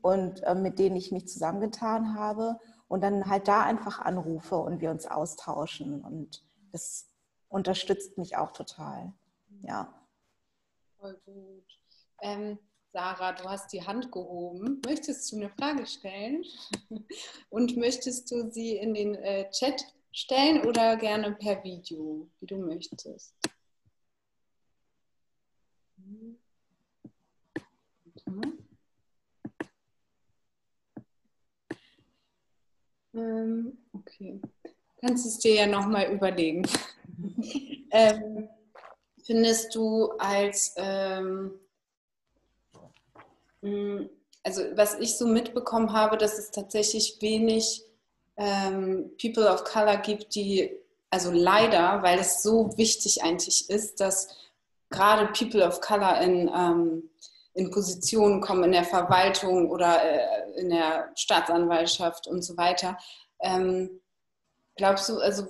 [0.02, 4.82] und äh, mit denen ich mich zusammengetan habe und dann halt da einfach anrufe und
[4.82, 6.04] wir uns austauschen.
[6.04, 7.06] Und das
[7.50, 9.13] unterstützt mich auch total.
[9.62, 9.93] Ja.
[11.00, 11.80] Voll gut.
[12.19, 12.58] Ähm,
[12.97, 14.81] Sarah, du hast die Hand gehoben.
[14.83, 16.43] Möchtest du eine Frage stellen?
[17.51, 22.57] Und möchtest du sie in den äh, Chat stellen oder gerne per Video, wie du
[22.57, 23.36] möchtest?
[33.13, 34.41] Ähm, okay.
[35.02, 36.67] Kannst es dir ja nochmal überlegen.
[37.91, 38.50] ähm,
[39.23, 41.60] findest du als ähm,
[44.44, 47.84] also was ich so mitbekommen habe, dass es tatsächlich wenig
[48.38, 50.72] ähm, People of Color gibt, die,
[51.10, 54.30] also leider, weil es so wichtig eigentlich ist, dass
[54.90, 57.10] gerade People of Color in, ähm,
[57.54, 62.98] in Positionen kommen in der Verwaltung oder äh, in der Staatsanwaltschaft und so weiter.
[63.42, 64.00] Ähm,
[64.76, 65.48] glaubst du, also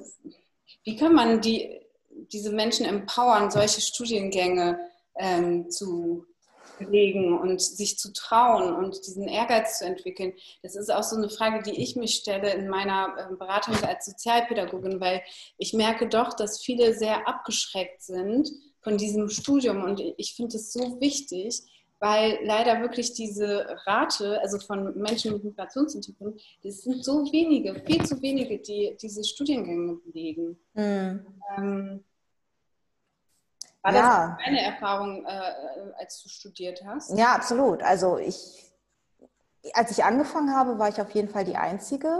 [0.84, 4.80] wie kann man die, diese Menschen empowern, solche Studiengänge
[5.18, 6.26] ähm, zu
[6.80, 10.34] legen und sich zu trauen und diesen Ehrgeiz zu entwickeln.
[10.64, 14.06] Das ist auch so eine Frage, die ich mich stelle in meiner ähm, Beratung als
[14.06, 15.22] Sozialpädagogin, weil
[15.58, 18.52] ich merke doch, dass viele sehr abgeschreckt sind
[18.82, 21.62] von diesem Studium und ich finde es so wichtig,
[22.00, 28.06] weil leider wirklich diese Rate, also von Menschen mit Migrationshintergrund, das sind so wenige, viel
[28.06, 30.58] zu wenige, die diese Studiengänge belegen.
[30.74, 31.26] Mhm.
[31.58, 32.04] Ähm,
[33.94, 34.36] war ja.
[34.38, 35.42] das deine Erfahrung, äh,
[35.98, 37.18] als du studiert hast?
[37.18, 37.82] Ja, absolut.
[37.84, 38.72] Also ich,
[39.74, 42.20] als ich angefangen habe, war ich auf jeden Fall die einzige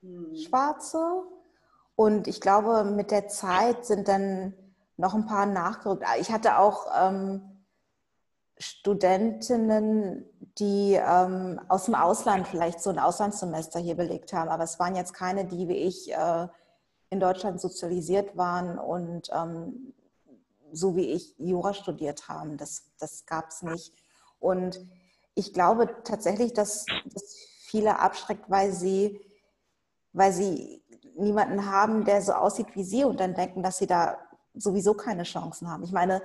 [0.00, 0.34] hm.
[0.36, 1.22] Schwarze.
[1.94, 4.54] Und ich glaube, mit der Zeit sind dann
[4.96, 6.04] noch ein paar nachgerückt.
[6.20, 7.42] Ich hatte auch ähm,
[8.58, 10.24] Studentinnen,
[10.58, 14.96] die ähm, aus dem Ausland vielleicht so ein Auslandssemester hier belegt haben, aber es waren
[14.96, 16.48] jetzt keine, die wie ich äh,
[17.10, 19.92] in Deutschland sozialisiert waren und ähm,
[20.76, 22.56] so wie ich Jura studiert haben.
[22.56, 23.94] Das, das gab es nicht.
[24.38, 24.78] Und
[25.34, 29.20] ich glaube tatsächlich, dass das viele abschreckt, weil sie,
[30.12, 30.82] weil sie
[31.16, 34.18] niemanden haben, der so aussieht wie sie und dann denken, dass sie da
[34.54, 35.82] sowieso keine Chancen haben.
[35.82, 36.22] Ich meine,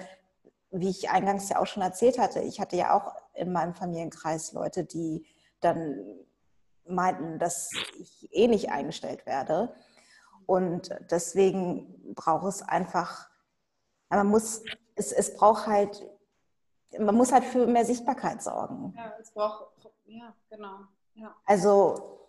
[0.71, 4.51] wie ich eingangs ja auch schon erzählt hatte, ich hatte ja auch in meinem Familienkreis
[4.53, 5.25] Leute, die
[5.61, 5.97] dann
[6.85, 9.73] meinten, dass ich eh nicht eingestellt werde.
[10.45, 13.30] Und deswegen braucht es einfach
[14.11, 14.61] aber man muss,
[14.95, 16.05] es, es braucht halt,
[16.99, 18.93] man muss halt für mehr Sichtbarkeit sorgen.
[18.95, 19.67] Ja, es braucht,
[20.05, 20.79] ja, genau.
[21.15, 21.33] Ja.
[21.45, 22.19] Also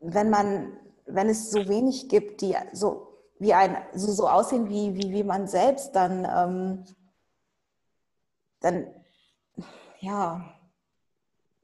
[0.00, 4.94] wenn man, wenn es so wenig gibt, die so wie ein, so, so aussehen wie,
[4.94, 6.84] wie, wie man selbst, dann, ähm,
[8.60, 8.94] dann,
[10.00, 10.44] ja,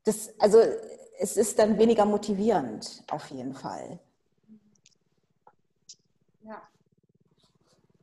[0.05, 0.59] das, also
[1.18, 4.01] es ist dann weniger motivierend, auf jeden Fall.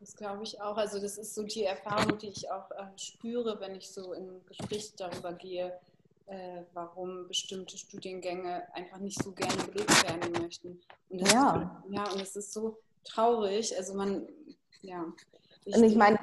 [0.01, 0.77] Das glaube ich auch.
[0.77, 4.45] Also das ist so die Erfahrung, die ich auch äh, spüre, wenn ich so in
[4.45, 5.73] Gespräch darüber gehe,
[6.27, 10.79] äh, warum bestimmte Studiengänge einfach nicht so gerne belegt werden möchten.
[11.09, 11.83] Und ja.
[11.87, 13.75] Ist, ja, und es ist so traurig.
[13.75, 14.27] Also man,
[14.83, 15.03] ja.
[15.65, 16.19] Ich, und ich meine,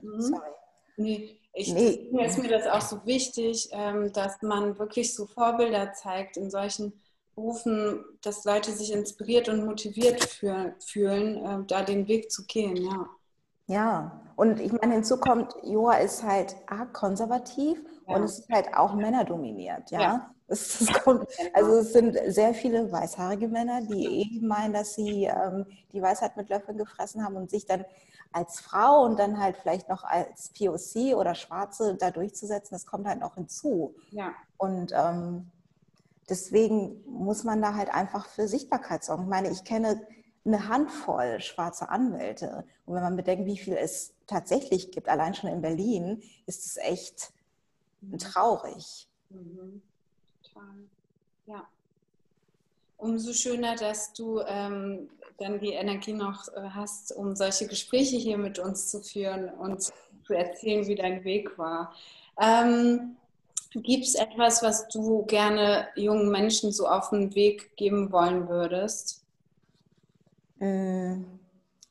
[0.00, 0.20] mhm.
[0.20, 0.50] sorry.
[0.96, 2.08] Nee, ich, nee.
[2.24, 6.92] ist mir das auch so wichtig, ähm, dass man wirklich so Vorbilder zeigt in solchen
[7.34, 12.76] Berufen, dass Leute sich inspiriert und motiviert für, fühlen, äh, da den Weg zu gehen,
[12.76, 13.08] ja.
[13.70, 18.16] Ja, und ich meine, hinzu kommt, Jura ist halt arg konservativ ja.
[18.16, 20.00] und es ist halt auch männerdominiert, ja.
[20.00, 20.30] ja.
[20.48, 25.26] Es, es kommt, also es sind sehr viele weißhaarige Männer, die eben meinen, dass sie
[25.26, 27.84] ähm, die Weisheit mit Löffeln gefressen haben und sich dann
[28.32, 33.06] als Frau und dann halt vielleicht noch als POC oder Schwarze da durchzusetzen, das kommt
[33.06, 33.94] halt noch hinzu.
[34.10, 34.32] Ja.
[34.56, 35.48] Und ähm,
[36.28, 39.24] deswegen muss man da halt einfach für Sichtbarkeit sorgen.
[39.24, 40.00] Ich meine, ich kenne
[40.44, 42.64] eine Handvoll schwarze Anwälte.
[42.86, 46.76] Und wenn man bedenkt, wie viel es tatsächlich gibt, allein schon in Berlin, ist es
[46.78, 47.32] echt
[48.00, 48.18] mhm.
[48.18, 49.06] traurig.
[49.28, 49.82] Mhm.
[50.42, 50.74] Total.
[51.46, 51.66] Ja.
[52.96, 58.38] Umso schöner, dass du ähm, dann die Energie noch äh, hast, um solche Gespräche hier
[58.38, 59.92] mit uns zu führen und zu
[60.34, 61.94] erzählen, wie dein Weg war.
[62.40, 63.16] Ähm,
[63.72, 69.19] Gibt es etwas, was du gerne jungen Menschen so auf den Weg geben wollen würdest?
[70.60, 71.24] Mm,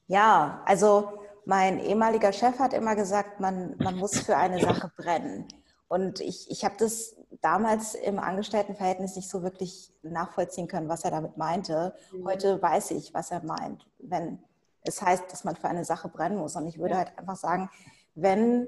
[0.07, 5.47] ja, also mein ehemaliger Chef hat immer gesagt, man, man muss für eine Sache brennen.
[5.87, 11.11] Und ich, ich habe das damals im Angestelltenverhältnis nicht so wirklich nachvollziehen können, was er
[11.11, 11.95] damit meinte.
[12.11, 12.27] Mhm.
[12.27, 14.39] Heute weiß ich, was er meint, wenn
[14.83, 16.55] es heißt, dass man für eine Sache brennen muss.
[16.55, 17.69] Und ich würde halt einfach sagen,
[18.15, 18.67] wenn,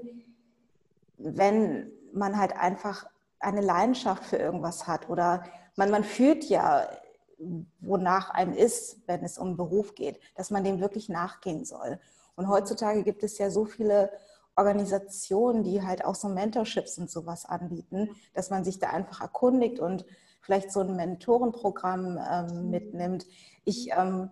[1.18, 3.06] wenn man halt einfach
[3.38, 5.44] eine Leidenschaft für irgendwas hat oder
[5.76, 6.86] man, man fühlt ja
[7.80, 11.98] wonach einem ist, wenn es um Beruf geht, dass man dem wirklich nachgehen soll.
[12.36, 14.10] Und heutzutage gibt es ja so viele
[14.56, 19.80] Organisationen, die halt auch so Mentorships und sowas anbieten, dass man sich da einfach erkundigt
[19.80, 20.04] und
[20.40, 23.26] vielleicht so ein Mentorenprogramm ähm, mitnimmt.
[23.64, 24.30] Ich, ähm,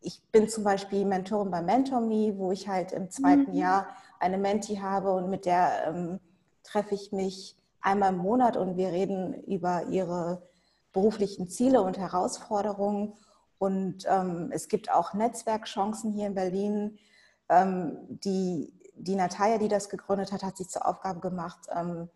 [0.00, 3.56] ich bin zum Beispiel Mentorin bei MentorMe, wo ich halt im zweiten mhm.
[3.56, 3.86] Jahr
[4.18, 6.20] eine Menti habe und mit der ähm,
[6.62, 10.42] treffe ich mich einmal im Monat und wir reden über ihre
[10.92, 13.14] beruflichen Ziele und Herausforderungen.
[13.58, 16.98] Und ähm, es gibt auch Netzwerkchancen hier in Berlin.
[17.48, 22.08] Ähm, die, die Natalia, die das gegründet hat, hat sich zur Aufgabe gemacht, ähm,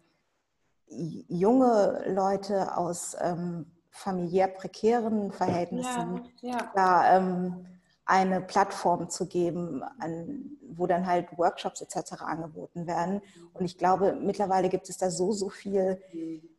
[0.89, 6.72] junge Leute aus ähm, familiär prekären Verhältnissen ja, ja.
[6.74, 7.66] da ähm,
[8.05, 12.22] eine Plattform zu geben, an, wo dann halt Workshops etc.
[12.22, 13.20] angeboten werden.
[13.53, 16.01] Und ich glaube, mittlerweile gibt es da so, so viele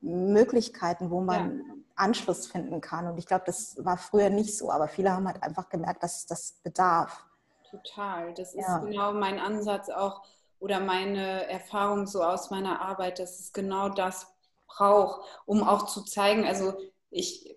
[0.01, 1.76] Möglichkeiten, wo man ja.
[1.97, 3.07] Anschluss finden kann.
[3.07, 6.17] Und ich glaube, das war früher nicht so, aber viele haben halt einfach gemerkt, dass
[6.17, 7.25] es das bedarf.
[7.69, 8.33] Total.
[8.33, 8.79] Das ist ja.
[8.79, 10.23] genau mein Ansatz auch
[10.59, 14.27] oder meine Erfahrung so aus meiner Arbeit, dass es genau das
[14.67, 16.73] braucht, um auch zu zeigen, also
[17.09, 17.55] ich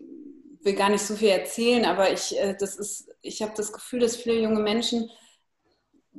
[0.63, 4.01] will gar nicht so viel erzählen, aber ich, äh, das ist, ich habe das Gefühl,
[4.01, 5.11] dass viele junge Menschen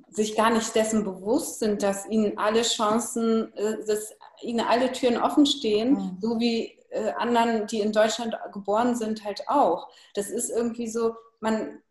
[0.09, 5.17] sich gar nicht dessen bewusst sind, dass ihnen alle Chancen, äh, dass ihnen alle Türen
[5.17, 6.17] offen stehen, mhm.
[6.19, 9.89] so wie äh, anderen, die in Deutschland geboren sind, halt auch.
[10.13, 11.81] Das ist irgendwie so, man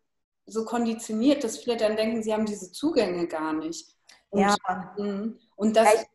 [0.45, 3.95] so konditioniert, dass viele dann denken, sie haben diese Zugänge gar nicht.
[4.29, 4.55] Und, ja.
[4.97, 5.39] Mhm.
[5.55, 6.05] und das,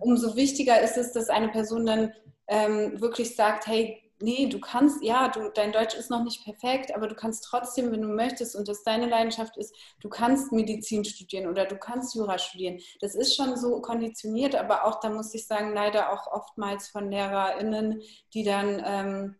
[0.00, 2.12] umso wichtiger ist es, dass eine Person dann
[2.48, 6.94] ähm, wirklich sagt, hey, nee, du kannst, ja, du, dein Deutsch ist noch nicht perfekt,
[6.94, 11.04] aber du kannst trotzdem, wenn du möchtest und das deine Leidenschaft ist, du kannst Medizin
[11.04, 12.80] studieren oder du kannst Jura studieren.
[13.00, 17.10] Das ist schon so konditioniert, aber auch, da muss ich sagen, leider auch oftmals von
[17.10, 18.02] LehrerInnen,
[18.32, 19.36] die dann, ähm,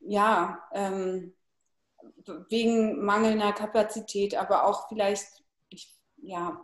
[0.00, 1.34] ja, ähm,
[2.48, 6.60] wegen mangelnder Kapazität, aber auch vielleicht, ich, ja,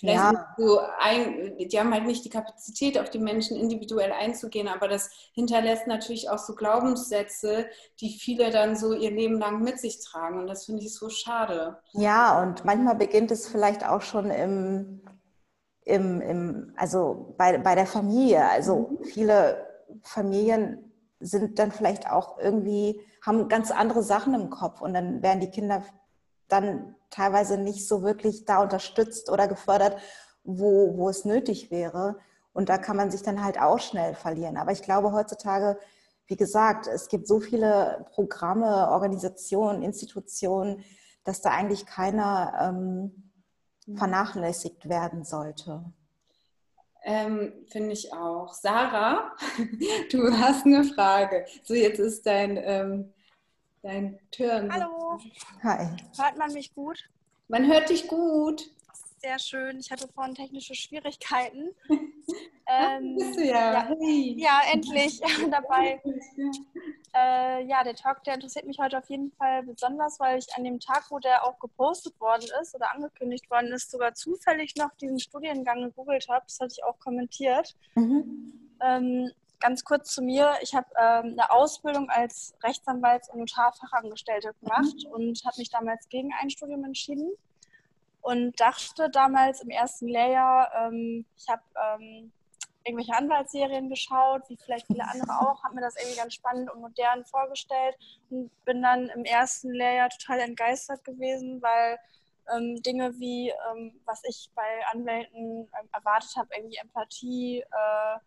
[0.00, 0.54] Vielleicht ja.
[0.56, 5.10] so ein, die haben halt nicht die Kapazität, auf die Menschen individuell einzugehen, aber das
[5.34, 7.66] hinterlässt natürlich auch so Glaubenssätze,
[8.00, 10.40] die viele dann so ihr Leben lang mit sich tragen.
[10.40, 11.78] Und das finde ich so schade.
[11.92, 15.02] Ja, und manchmal beginnt es vielleicht auch schon im,
[15.84, 18.48] im, im also bei, bei der Familie.
[18.48, 19.04] Also mhm.
[19.04, 19.66] viele
[20.02, 25.40] Familien sind dann vielleicht auch irgendwie, haben ganz andere Sachen im Kopf und dann werden
[25.40, 25.82] die Kinder
[26.48, 30.00] dann teilweise nicht so wirklich da unterstützt oder gefördert,
[30.44, 32.16] wo, wo es nötig wäre.
[32.52, 34.56] Und da kann man sich dann halt auch schnell verlieren.
[34.56, 35.78] Aber ich glaube heutzutage,
[36.26, 40.84] wie gesagt, es gibt so viele Programme, Organisationen, Institutionen,
[41.24, 43.32] dass da eigentlich keiner ähm,
[43.96, 45.84] vernachlässigt werden sollte.
[47.02, 48.52] Ähm, Finde ich auch.
[48.52, 49.32] Sarah,
[50.12, 51.46] du hast eine Frage.
[51.64, 53.12] So, jetzt ist dein ähm,
[53.82, 54.72] dein Turn.
[54.72, 55.18] Hallo.
[55.62, 55.96] Hi.
[56.16, 56.98] Hört man mich gut?
[57.48, 58.70] Man hört dich gut.
[59.18, 59.78] Sehr schön.
[59.80, 61.70] Ich hatte vorhin technische Schwierigkeiten.
[62.66, 63.72] ähm, bist du ja.
[63.72, 64.34] Ja, hey.
[64.38, 65.20] ja endlich
[65.50, 66.00] dabei.
[67.12, 70.62] Äh, ja, der Talk, der interessiert mich heute auf jeden Fall besonders, weil ich an
[70.62, 74.94] dem Tag, wo der auch gepostet worden ist oder angekündigt worden ist, sogar zufällig noch
[74.94, 76.44] diesen Studiengang gegoogelt habe.
[76.46, 77.74] Das hatte ich auch kommentiert.
[77.96, 78.52] Mhm.
[78.80, 79.28] Ähm,
[79.60, 80.54] ganz kurz zu mir.
[80.62, 85.12] Ich habe ähm, eine Ausbildung als Rechtsanwalts- und Notarfachangestellte gemacht mhm.
[85.12, 87.30] und habe mich damals gegen ein Studium entschieden
[88.22, 92.32] und dachte damals im ersten Lehrjahr, ähm, ich habe ähm,
[92.84, 96.80] irgendwelche Anwaltsserien geschaut, wie vielleicht viele andere auch, habe mir das irgendwie ganz spannend und
[96.80, 97.96] modern vorgestellt
[98.30, 101.98] und bin dann im ersten Lehrjahr total entgeistert gewesen, weil
[102.54, 108.18] ähm, Dinge wie, ähm, was ich bei Anwälten ähm, erwartet habe, irgendwie Empathie, äh,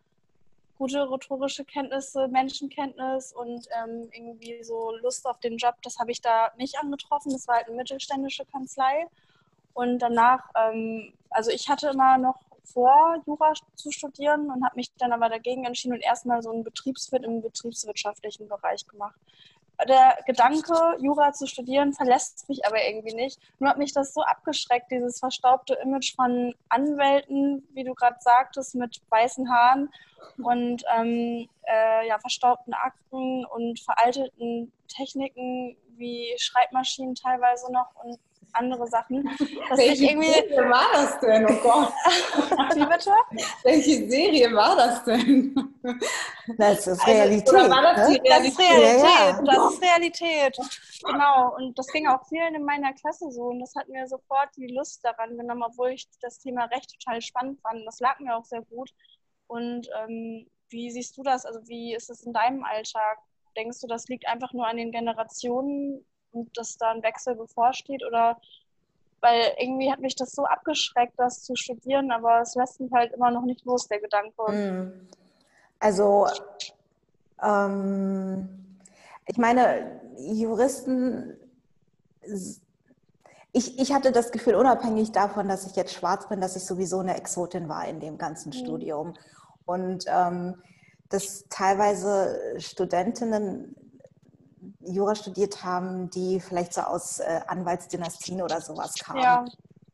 [0.83, 6.19] gute rhetorische Kenntnisse, Menschenkenntnis und ähm, irgendwie so Lust auf den Job, das habe ich
[6.19, 7.31] da nicht angetroffen.
[7.31, 9.07] Das war halt eine mittelständische Kanzlei.
[9.73, 14.93] Und danach, ähm, also ich hatte immer noch vor, Jura zu studieren und habe mich
[14.97, 19.15] dann aber dagegen entschieden und erstmal so einen Betriebswirt im betriebswirtschaftlichen Bereich gemacht
[19.87, 23.39] der Gedanke, Jura zu studieren, verlässt mich aber irgendwie nicht.
[23.59, 28.75] Nur hat mich das so abgeschreckt, dieses verstaubte Image von Anwälten, wie du gerade sagtest,
[28.75, 29.89] mit weißen Haaren
[30.41, 38.17] und ähm, äh, ja, verstaubten Akten und veralteten Techniken wie Schreibmaschinen teilweise noch und
[38.53, 39.23] andere Sachen.
[39.69, 40.31] Dass Welche irgendwie...
[40.31, 41.45] Serie war das denn?
[41.45, 41.93] Oh Gott.
[42.75, 43.11] Wie bitte?
[43.63, 45.75] Welche Serie war das denn?
[46.57, 47.53] Das ist Realität.
[47.53, 48.19] Also, war das, ne?
[48.23, 49.03] das ist Realität.
[49.03, 49.41] Ja, ja.
[49.41, 50.57] Das ist Realität.
[51.03, 51.55] Genau.
[51.55, 53.43] Und das ging auch vielen in meiner Klasse so.
[53.43, 57.21] Und das hat mir sofort die Lust daran genommen, obwohl ich das Thema Recht total
[57.21, 57.85] spannend fand.
[57.85, 58.91] Das lag mir auch sehr gut.
[59.47, 61.45] Und ähm, wie siehst du das?
[61.45, 63.19] Also wie ist es in deinem Alltag?
[63.55, 68.03] Denkst du, das liegt einfach nur an den Generationen und dass da ein Wechsel bevorsteht
[68.05, 68.37] oder
[69.21, 73.13] weil irgendwie hat mich das so abgeschreckt, das zu studieren, aber es lässt mich halt
[73.13, 74.33] immer noch nicht los, der Gedanke.
[74.47, 75.07] Hm.
[75.79, 76.27] Also,
[77.41, 78.49] ähm,
[79.25, 81.37] ich meine, Juristen,
[83.53, 86.99] ich, ich hatte das Gefühl, unabhängig davon, dass ich jetzt schwarz bin, dass ich sowieso
[86.99, 88.53] eine Exotin war in dem ganzen mhm.
[88.53, 89.13] Studium.
[89.65, 90.61] Und ähm,
[91.09, 93.75] dass teilweise Studentinnen
[94.85, 99.21] Jura studiert haben, die vielleicht so aus äh, Anwaltsdynastien oder sowas kamen.
[99.21, 99.45] Ja.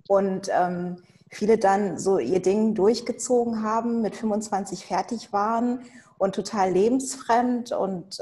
[0.07, 5.83] Und ähm, viele dann so ihr Ding durchgezogen haben, mit 25 fertig waren
[6.17, 8.21] und total lebensfremd und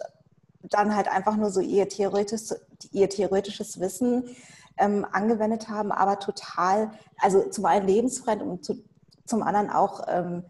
[0.63, 2.53] dann halt einfach nur so ihr, theoretisch,
[2.91, 4.35] ihr theoretisches Wissen
[4.77, 8.83] ähm, angewendet haben, aber total, also zum einen lebensfremd und zu,
[9.25, 10.43] zum anderen auch ähm,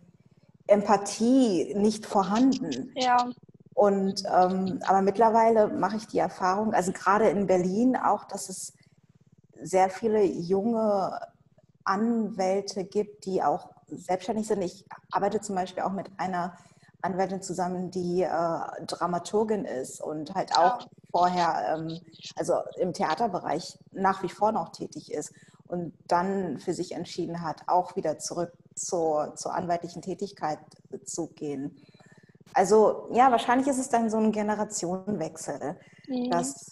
[0.68, 2.92] Empathie nicht vorhanden.
[2.96, 3.30] Ja.
[3.78, 8.74] Und ähm, aber mittlerweile mache ich die Erfahrung, also gerade in Berlin auch, dass es
[9.62, 11.20] sehr viele junge
[11.84, 14.64] Anwälte gibt, die auch selbstständig sind.
[14.64, 16.58] Ich arbeite zum Beispiel auch mit einer
[17.04, 22.02] Anwältin zusammen, die äh, Dramaturgin ist und halt auch vorher, ähm,
[22.36, 25.32] also im Theaterbereich nach wie vor noch tätig ist
[25.68, 30.58] und dann für sich entschieden hat, auch wieder zurück zur, zur anwaltlichen Tätigkeit
[31.06, 31.78] zu gehen.
[32.54, 35.78] Also ja, wahrscheinlich ist es dann so ein Generationenwechsel.
[36.08, 36.30] Mhm.
[36.30, 36.72] Das,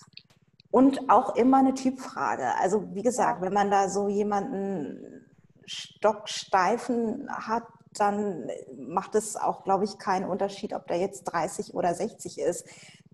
[0.71, 2.55] und auch immer eine Typfrage.
[2.59, 5.25] Also wie gesagt, wenn man da so jemanden
[5.65, 7.63] stocksteifen hat,
[7.93, 12.67] dann macht es auch, glaube ich, keinen Unterschied, ob der jetzt 30 oder 60 ist.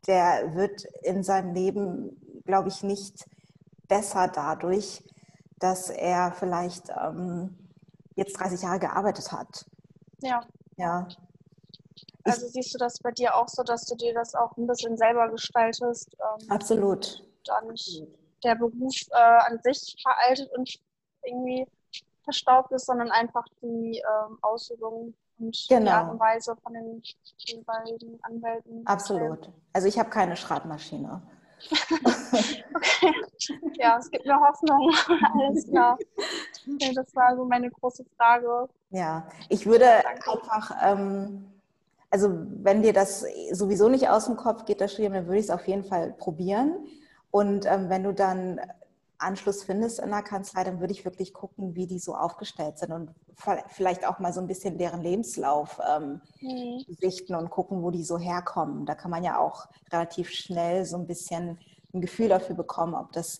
[0.07, 3.27] Der wird in seinem Leben, glaube ich, nicht
[3.87, 5.03] besser dadurch,
[5.59, 7.69] dass er vielleicht ähm,
[8.15, 9.65] jetzt 30 Jahre gearbeitet hat.
[10.21, 10.41] Ja.
[10.77, 11.07] Ja.
[12.23, 14.97] Also siehst du das bei dir auch so, dass du dir das auch ein bisschen
[14.97, 16.15] selber gestaltest?
[16.19, 17.23] Ähm, absolut.
[17.45, 18.03] Da nicht
[18.43, 20.79] der Beruf äh, an sich veraltet und
[21.23, 21.67] irgendwie
[22.23, 25.81] verstaubt ist, sondern einfach die ähm, Ausübung und genau.
[25.81, 27.01] die Art und Weise von den
[27.37, 28.85] jeweiligen Anwälten.
[28.85, 29.49] Absolut.
[29.73, 31.21] Also ich habe keine Schreibmaschine.
[32.73, 33.13] okay.
[33.79, 34.93] Ja, es gibt mir Hoffnung.
[35.39, 35.97] Alles klar.
[36.95, 38.69] Das war so meine große Frage.
[38.91, 40.31] Ja, ich würde Danke.
[40.31, 41.51] einfach, ähm,
[42.11, 42.29] also
[42.61, 45.49] wenn dir das sowieso nicht aus dem Kopf geht, das Studium, dann würde ich es
[45.49, 46.85] auf jeden Fall probieren.
[47.31, 48.59] Und ähm, wenn du dann
[49.17, 52.91] Anschluss findest in der Kanzlei, dann würde ich wirklich gucken, wie die so aufgestellt sind
[52.91, 53.11] und
[53.67, 56.83] vielleicht auch mal so ein bisschen deren Lebenslauf ähm, mhm.
[56.99, 58.85] sichten und gucken, wo die so herkommen.
[58.85, 61.59] Da kann man ja auch relativ schnell so ein bisschen
[61.93, 63.39] ein Gefühl dafür bekommen, ob das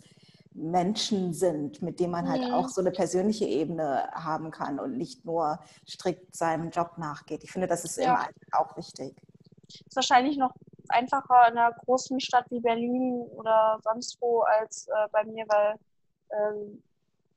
[0.53, 2.53] Menschen sind, mit denen man halt mhm.
[2.53, 7.43] auch so eine persönliche Ebene haben kann und nicht nur strikt seinem Job nachgeht.
[7.43, 8.03] Ich finde, das ist ja.
[8.03, 9.15] immer auch wichtig.
[9.67, 10.53] Ist wahrscheinlich noch
[10.89, 15.75] einfacher in einer großen Stadt wie Berlin oder sonst wo als äh, bei mir, weil
[16.31, 16.83] ähm,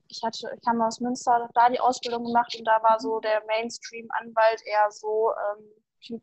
[0.08, 3.42] ich hatte, ich kam aus Münster, da die Ausbildung gemacht und da war so der
[3.46, 5.64] Mainstream-Anwalt eher so ähm,
[6.00, 6.22] Typ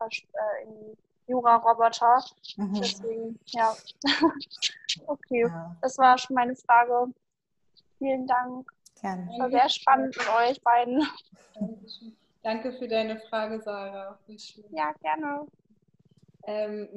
[0.00, 0.96] äh, in
[1.28, 2.24] Jura-Roboter.
[2.56, 2.74] Mhm.
[2.74, 3.76] Deswegen, ja.
[5.06, 5.76] okay, ja.
[5.80, 7.12] das war schon meine Frage.
[7.98, 8.70] Vielen Dank.
[9.00, 9.30] Gerne.
[9.38, 11.06] War sehr spannend mit euch beiden.
[12.42, 14.18] Danke für deine Frage, Sarah.
[14.70, 15.46] Ja, gerne.
[16.44, 16.88] Ähm,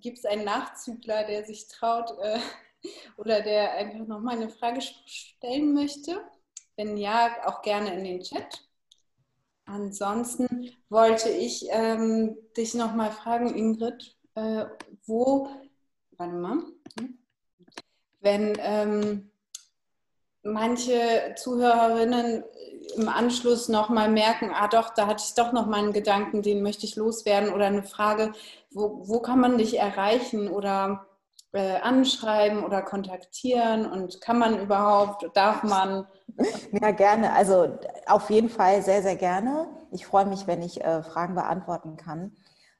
[0.00, 2.38] Gibt es einen Nachzügler, der sich traut äh,
[3.16, 6.22] oder der einfach nochmal eine Frage stellen möchte?
[6.76, 8.67] Wenn ja, auch gerne in den Chat.
[9.68, 14.64] Ansonsten wollte ich ähm, dich nochmal fragen, Ingrid, äh,
[15.04, 15.48] wo,
[16.16, 16.58] warte mal,
[16.98, 17.18] hm?
[18.20, 19.30] wenn ähm,
[20.42, 22.44] manche Zuhörerinnen
[22.96, 26.86] im Anschluss nochmal merken, ah doch, da hatte ich doch nochmal einen Gedanken, den möchte
[26.86, 28.32] ich loswerden oder eine Frage,
[28.70, 31.07] wo, wo kann man dich erreichen oder
[31.52, 36.06] äh, anschreiben oder kontaktieren und kann man überhaupt, darf man?
[36.70, 37.32] Ja, gerne.
[37.32, 39.66] Also auf jeden Fall sehr, sehr gerne.
[39.90, 42.36] Ich freue mich, wenn ich äh, Fragen beantworten kann.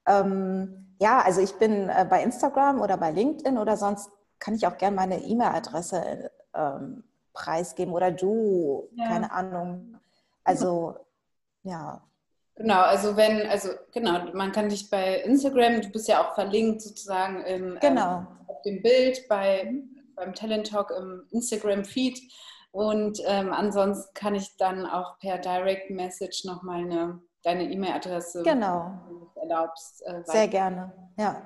[0.07, 4.67] Ähm, ja, also ich bin äh, bei Instagram oder bei LinkedIn oder sonst kann ich
[4.67, 7.03] auch gerne meine E-Mail-Adresse ähm,
[7.33, 9.09] preisgeben oder du, ja.
[9.09, 9.97] keine Ahnung.
[10.45, 10.95] Also
[11.63, 12.03] ja.
[12.57, 16.83] Genau, also wenn, also genau, man kann dich bei Instagram, du bist ja auch verlinkt
[16.83, 18.19] sozusagen im, ähm, genau.
[18.19, 18.27] Ähm,
[18.59, 19.73] auf dem Bild bei,
[20.17, 22.21] beim Talent Talk im Instagram-Feed.
[22.73, 28.99] Und ähm, ansonsten kann ich dann auch per Direct Message nochmal eine, deine E-Mail-Adresse, genau.
[29.07, 30.03] wenn du erlaubst.
[30.07, 31.43] Äh, Sehr gerne, ja.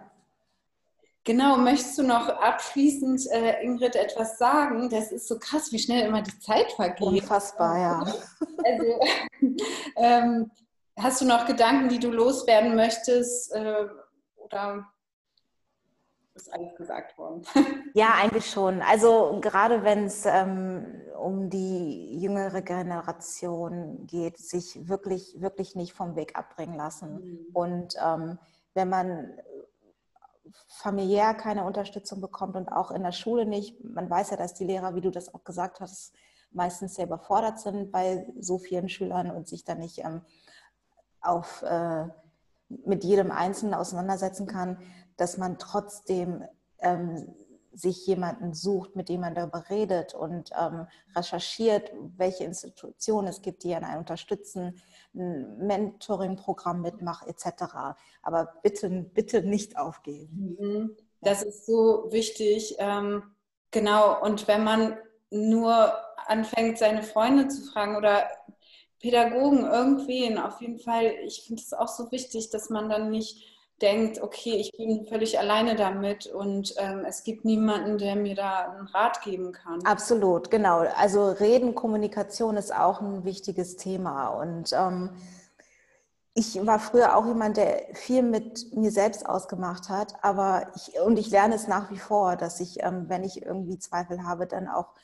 [1.25, 4.91] Genau, möchtest du noch abschließend, äh, Ingrid, etwas sagen?
[4.91, 7.01] Das ist so krass, wie schnell immer die Zeit vergeht.
[7.01, 8.05] Unfassbar, ja.
[8.65, 9.01] Also,
[9.97, 10.51] ähm,
[10.99, 13.53] hast du noch Gedanken, die du loswerden möchtest?
[13.53, 13.87] Äh,
[14.37, 14.92] oder
[16.35, 17.43] ist alles gesagt worden?
[17.95, 18.81] Ja, eigentlich schon.
[18.81, 20.87] Also gerade wenn es ähm,
[21.19, 27.15] um die jüngere Generation geht, sich wirklich, wirklich nicht vom Weg abbringen lassen.
[27.15, 27.47] Mhm.
[27.53, 28.39] Und ähm,
[28.73, 29.35] wenn man
[30.69, 33.83] familiär keine Unterstützung bekommt und auch in der Schule nicht.
[33.85, 36.15] Man weiß ja, dass die Lehrer, wie du das auch gesagt hast,
[36.51, 40.23] meistens sehr überfordert sind bei so vielen Schülern und sich dann nicht ähm,
[41.21, 42.07] auf, äh,
[42.69, 44.79] mit jedem Einzelnen auseinandersetzen kann,
[45.17, 46.45] dass man trotzdem
[46.79, 47.35] ähm,
[47.75, 50.87] sich jemanden sucht, mit dem man darüber redet und ähm,
[51.17, 54.81] recherchiert, welche Institutionen es gibt, die einen unterstützen,
[55.15, 57.97] ein Mentoring-Programm mitmacht, etc.
[58.23, 60.57] Aber bitte, bitte nicht aufgeben.
[60.61, 60.97] Mhm.
[61.23, 62.77] Das ist so wichtig.
[62.79, 63.23] Ähm,
[63.73, 64.99] Genau, und wenn man
[65.31, 65.95] nur
[66.27, 68.29] anfängt, seine Freunde zu fragen oder
[69.01, 73.43] Pädagogen, irgendwen, auf jeden Fall, ich finde es auch so wichtig, dass man dann nicht
[73.81, 78.71] denkt, okay, ich bin völlig alleine damit und ähm, es gibt niemanden, der mir da
[78.71, 79.85] einen Rat geben kann.
[79.85, 80.81] Absolut, genau.
[80.97, 85.11] Also Reden, Kommunikation ist auch ein wichtiges Thema und ähm,
[86.35, 91.19] ich war früher auch jemand, der viel mit mir selbst ausgemacht hat, aber ich, und
[91.19, 94.69] ich lerne es nach wie vor, dass ich, ähm, wenn ich irgendwie Zweifel habe, dann
[94.69, 94.95] auch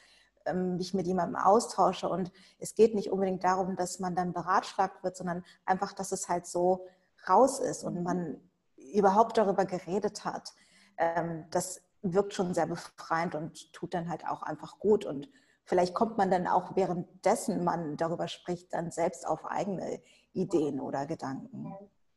[0.46, 2.08] ähm, mich mit jemandem austausche.
[2.08, 6.28] Und es geht nicht unbedingt darum, dass man dann beratschlagt wird, sondern einfach, dass es
[6.28, 6.86] halt so
[7.28, 8.40] raus ist und man
[8.92, 10.52] überhaupt darüber geredet hat.
[10.96, 15.04] Ähm, das wirkt schon sehr befreiend und tut dann halt auch einfach gut.
[15.04, 15.28] Und
[15.64, 20.00] vielleicht kommt man dann auch währenddessen man darüber spricht, dann selbst auf eigene
[20.32, 21.72] Ideen oder Gedanken.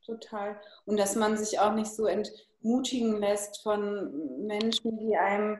[0.05, 0.59] Total.
[0.85, 5.59] Und dass man sich auch nicht so entmutigen lässt von Menschen, die einem,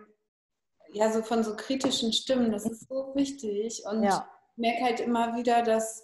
[0.94, 2.52] ja, so von so kritischen Stimmen.
[2.52, 3.84] Das ist so wichtig.
[3.90, 4.28] Und ja.
[4.52, 6.04] ich merke halt immer wieder, dass,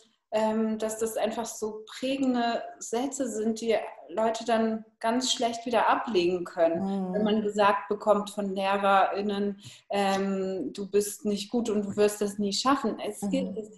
[0.77, 3.75] dass das einfach so prägende Sätze sind, die
[4.09, 6.81] Leute dann ganz schlecht wieder ablegen können.
[6.81, 7.13] Mhm.
[7.13, 9.59] Wenn man gesagt bekommt von LehrerInnen,
[9.89, 12.99] ähm, du bist nicht gut und du wirst das nie schaffen.
[12.99, 13.55] Es mhm.
[13.57, 13.69] es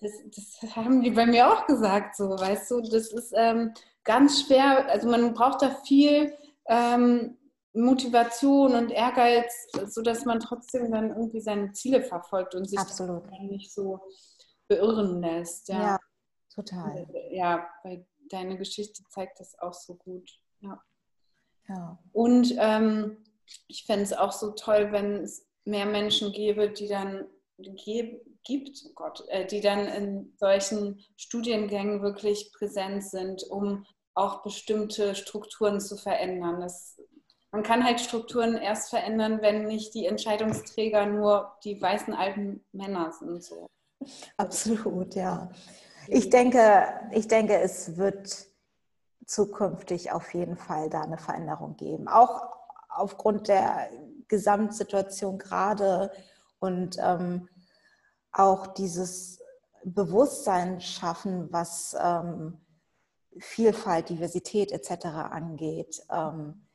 [0.00, 0.12] das,
[0.60, 3.72] das, haben die bei mir auch gesagt, so, weißt du, das ist ähm,
[4.04, 6.34] ganz schwer, also man braucht da viel
[6.66, 7.38] ähm,
[7.72, 12.78] Motivation und Ehrgeiz, sodass man trotzdem dann irgendwie seine Ziele verfolgt und sich
[13.48, 14.00] nicht so
[14.68, 15.68] beirren lässt.
[15.68, 15.98] Ja, ja
[16.54, 17.06] total.
[17.30, 20.30] Ja, weil deine Geschichte zeigt das auch so gut.
[20.60, 20.82] Ja.
[21.68, 21.98] ja.
[22.12, 23.24] Und ähm,
[23.68, 27.26] ich fände es auch so toll, wenn es mehr Menschen gäbe, die dann
[28.44, 35.14] gibt, oh Gott, äh, die dann in solchen Studiengängen wirklich präsent sind, um auch bestimmte
[35.14, 36.60] Strukturen zu verändern.
[36.60, 37.00] Das,
[37.50, 43.12] man kann halt Strukturen erst verändern, wenn nicht die Entscheidungsträger nur die weißen alten Männer
[43.12, 43.42] sind.
[43.42, 43.68] So.
[44.36, 45.50] Absolut, ja.
[46.08, 48.46] Ich denke, ich denke, es wird
[49.26, 52.08] zukünftig auf jeden Fall da eine Veränderung geben.
[52.08, 52.56] Auch
[52.88, 53.88] aufgrund der
[54.28, 56.12] Gesamtsituation gerade
[56.58, 57.48] und ähm,
[58.32, 59.40] auch dieses
[59.84, 62.58] Bewusstsein schaffen, was ähm,
[63.38, 65.06] Vielfalt, Diversität etc.
[65.06, 66.65] angeht, ähm,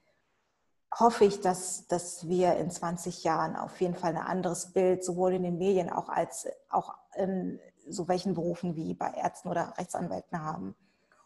[0.93, 5.33] hoffe ich, dass, dass wir in 20 Jahren auf jeden Fall ein anderes Bild sowohl
[5.33, 10.43] in den Medien auch als auch in so welchen Berufen wie bei Ärzten oder Rechtsanwälten
[10.43, 10.75] haben.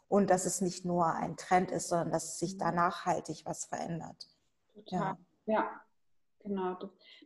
[0.08, 4.28] Und dass es nicht nur ein Trend ist, sondern dass sich da nachhaltig was verändert.
[4.74, 5.18] Total.
[5.46, 5.54] Ja.
[5.54, 5.70] ja.
[6.44, 6.78] Genau,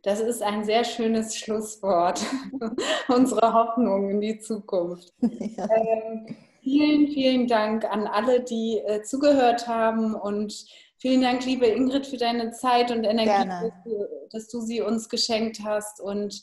[0.02, 2.24] das ist ein sehr schönes Schlusswort.
[3.08, 5.12] Unsere Hoffnung in die Zukunft.
[5.20, 5.68] Ja.
[5.70, 10.64] Ähm, vielen, vielen Dank an alle, die äh, zugehört haben und
[11.00, 15.08] vielen Dank, liebe Ingrid, für deine Zeit und Energie, dass du, dass du, sie uns
[15.08, 16.00] geschenkt hast.
[16.00, 16.40] Und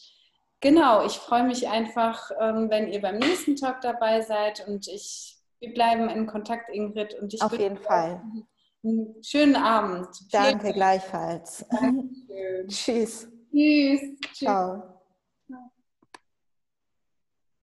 [0.59, 5.37] genau, ich freue mich einfach, ähm, wenn ihr beim nächsten Talk dabei seid und ich,
[5.59, 7.13] wir bleiben in Kontakt, Ingrid.
[7.15, 8.21] Und ich Auf jeden Fall.
[8.83, 10.07] Einen schönen Abend.
[10.31, 11.65] Danke gleichfalls.
[11.69, 12.67] Dankeschön.
[12.67, 13.27] Tschüss.
[13.51, 14.01] Tschüss.
[14.33, 14.96] Ciao.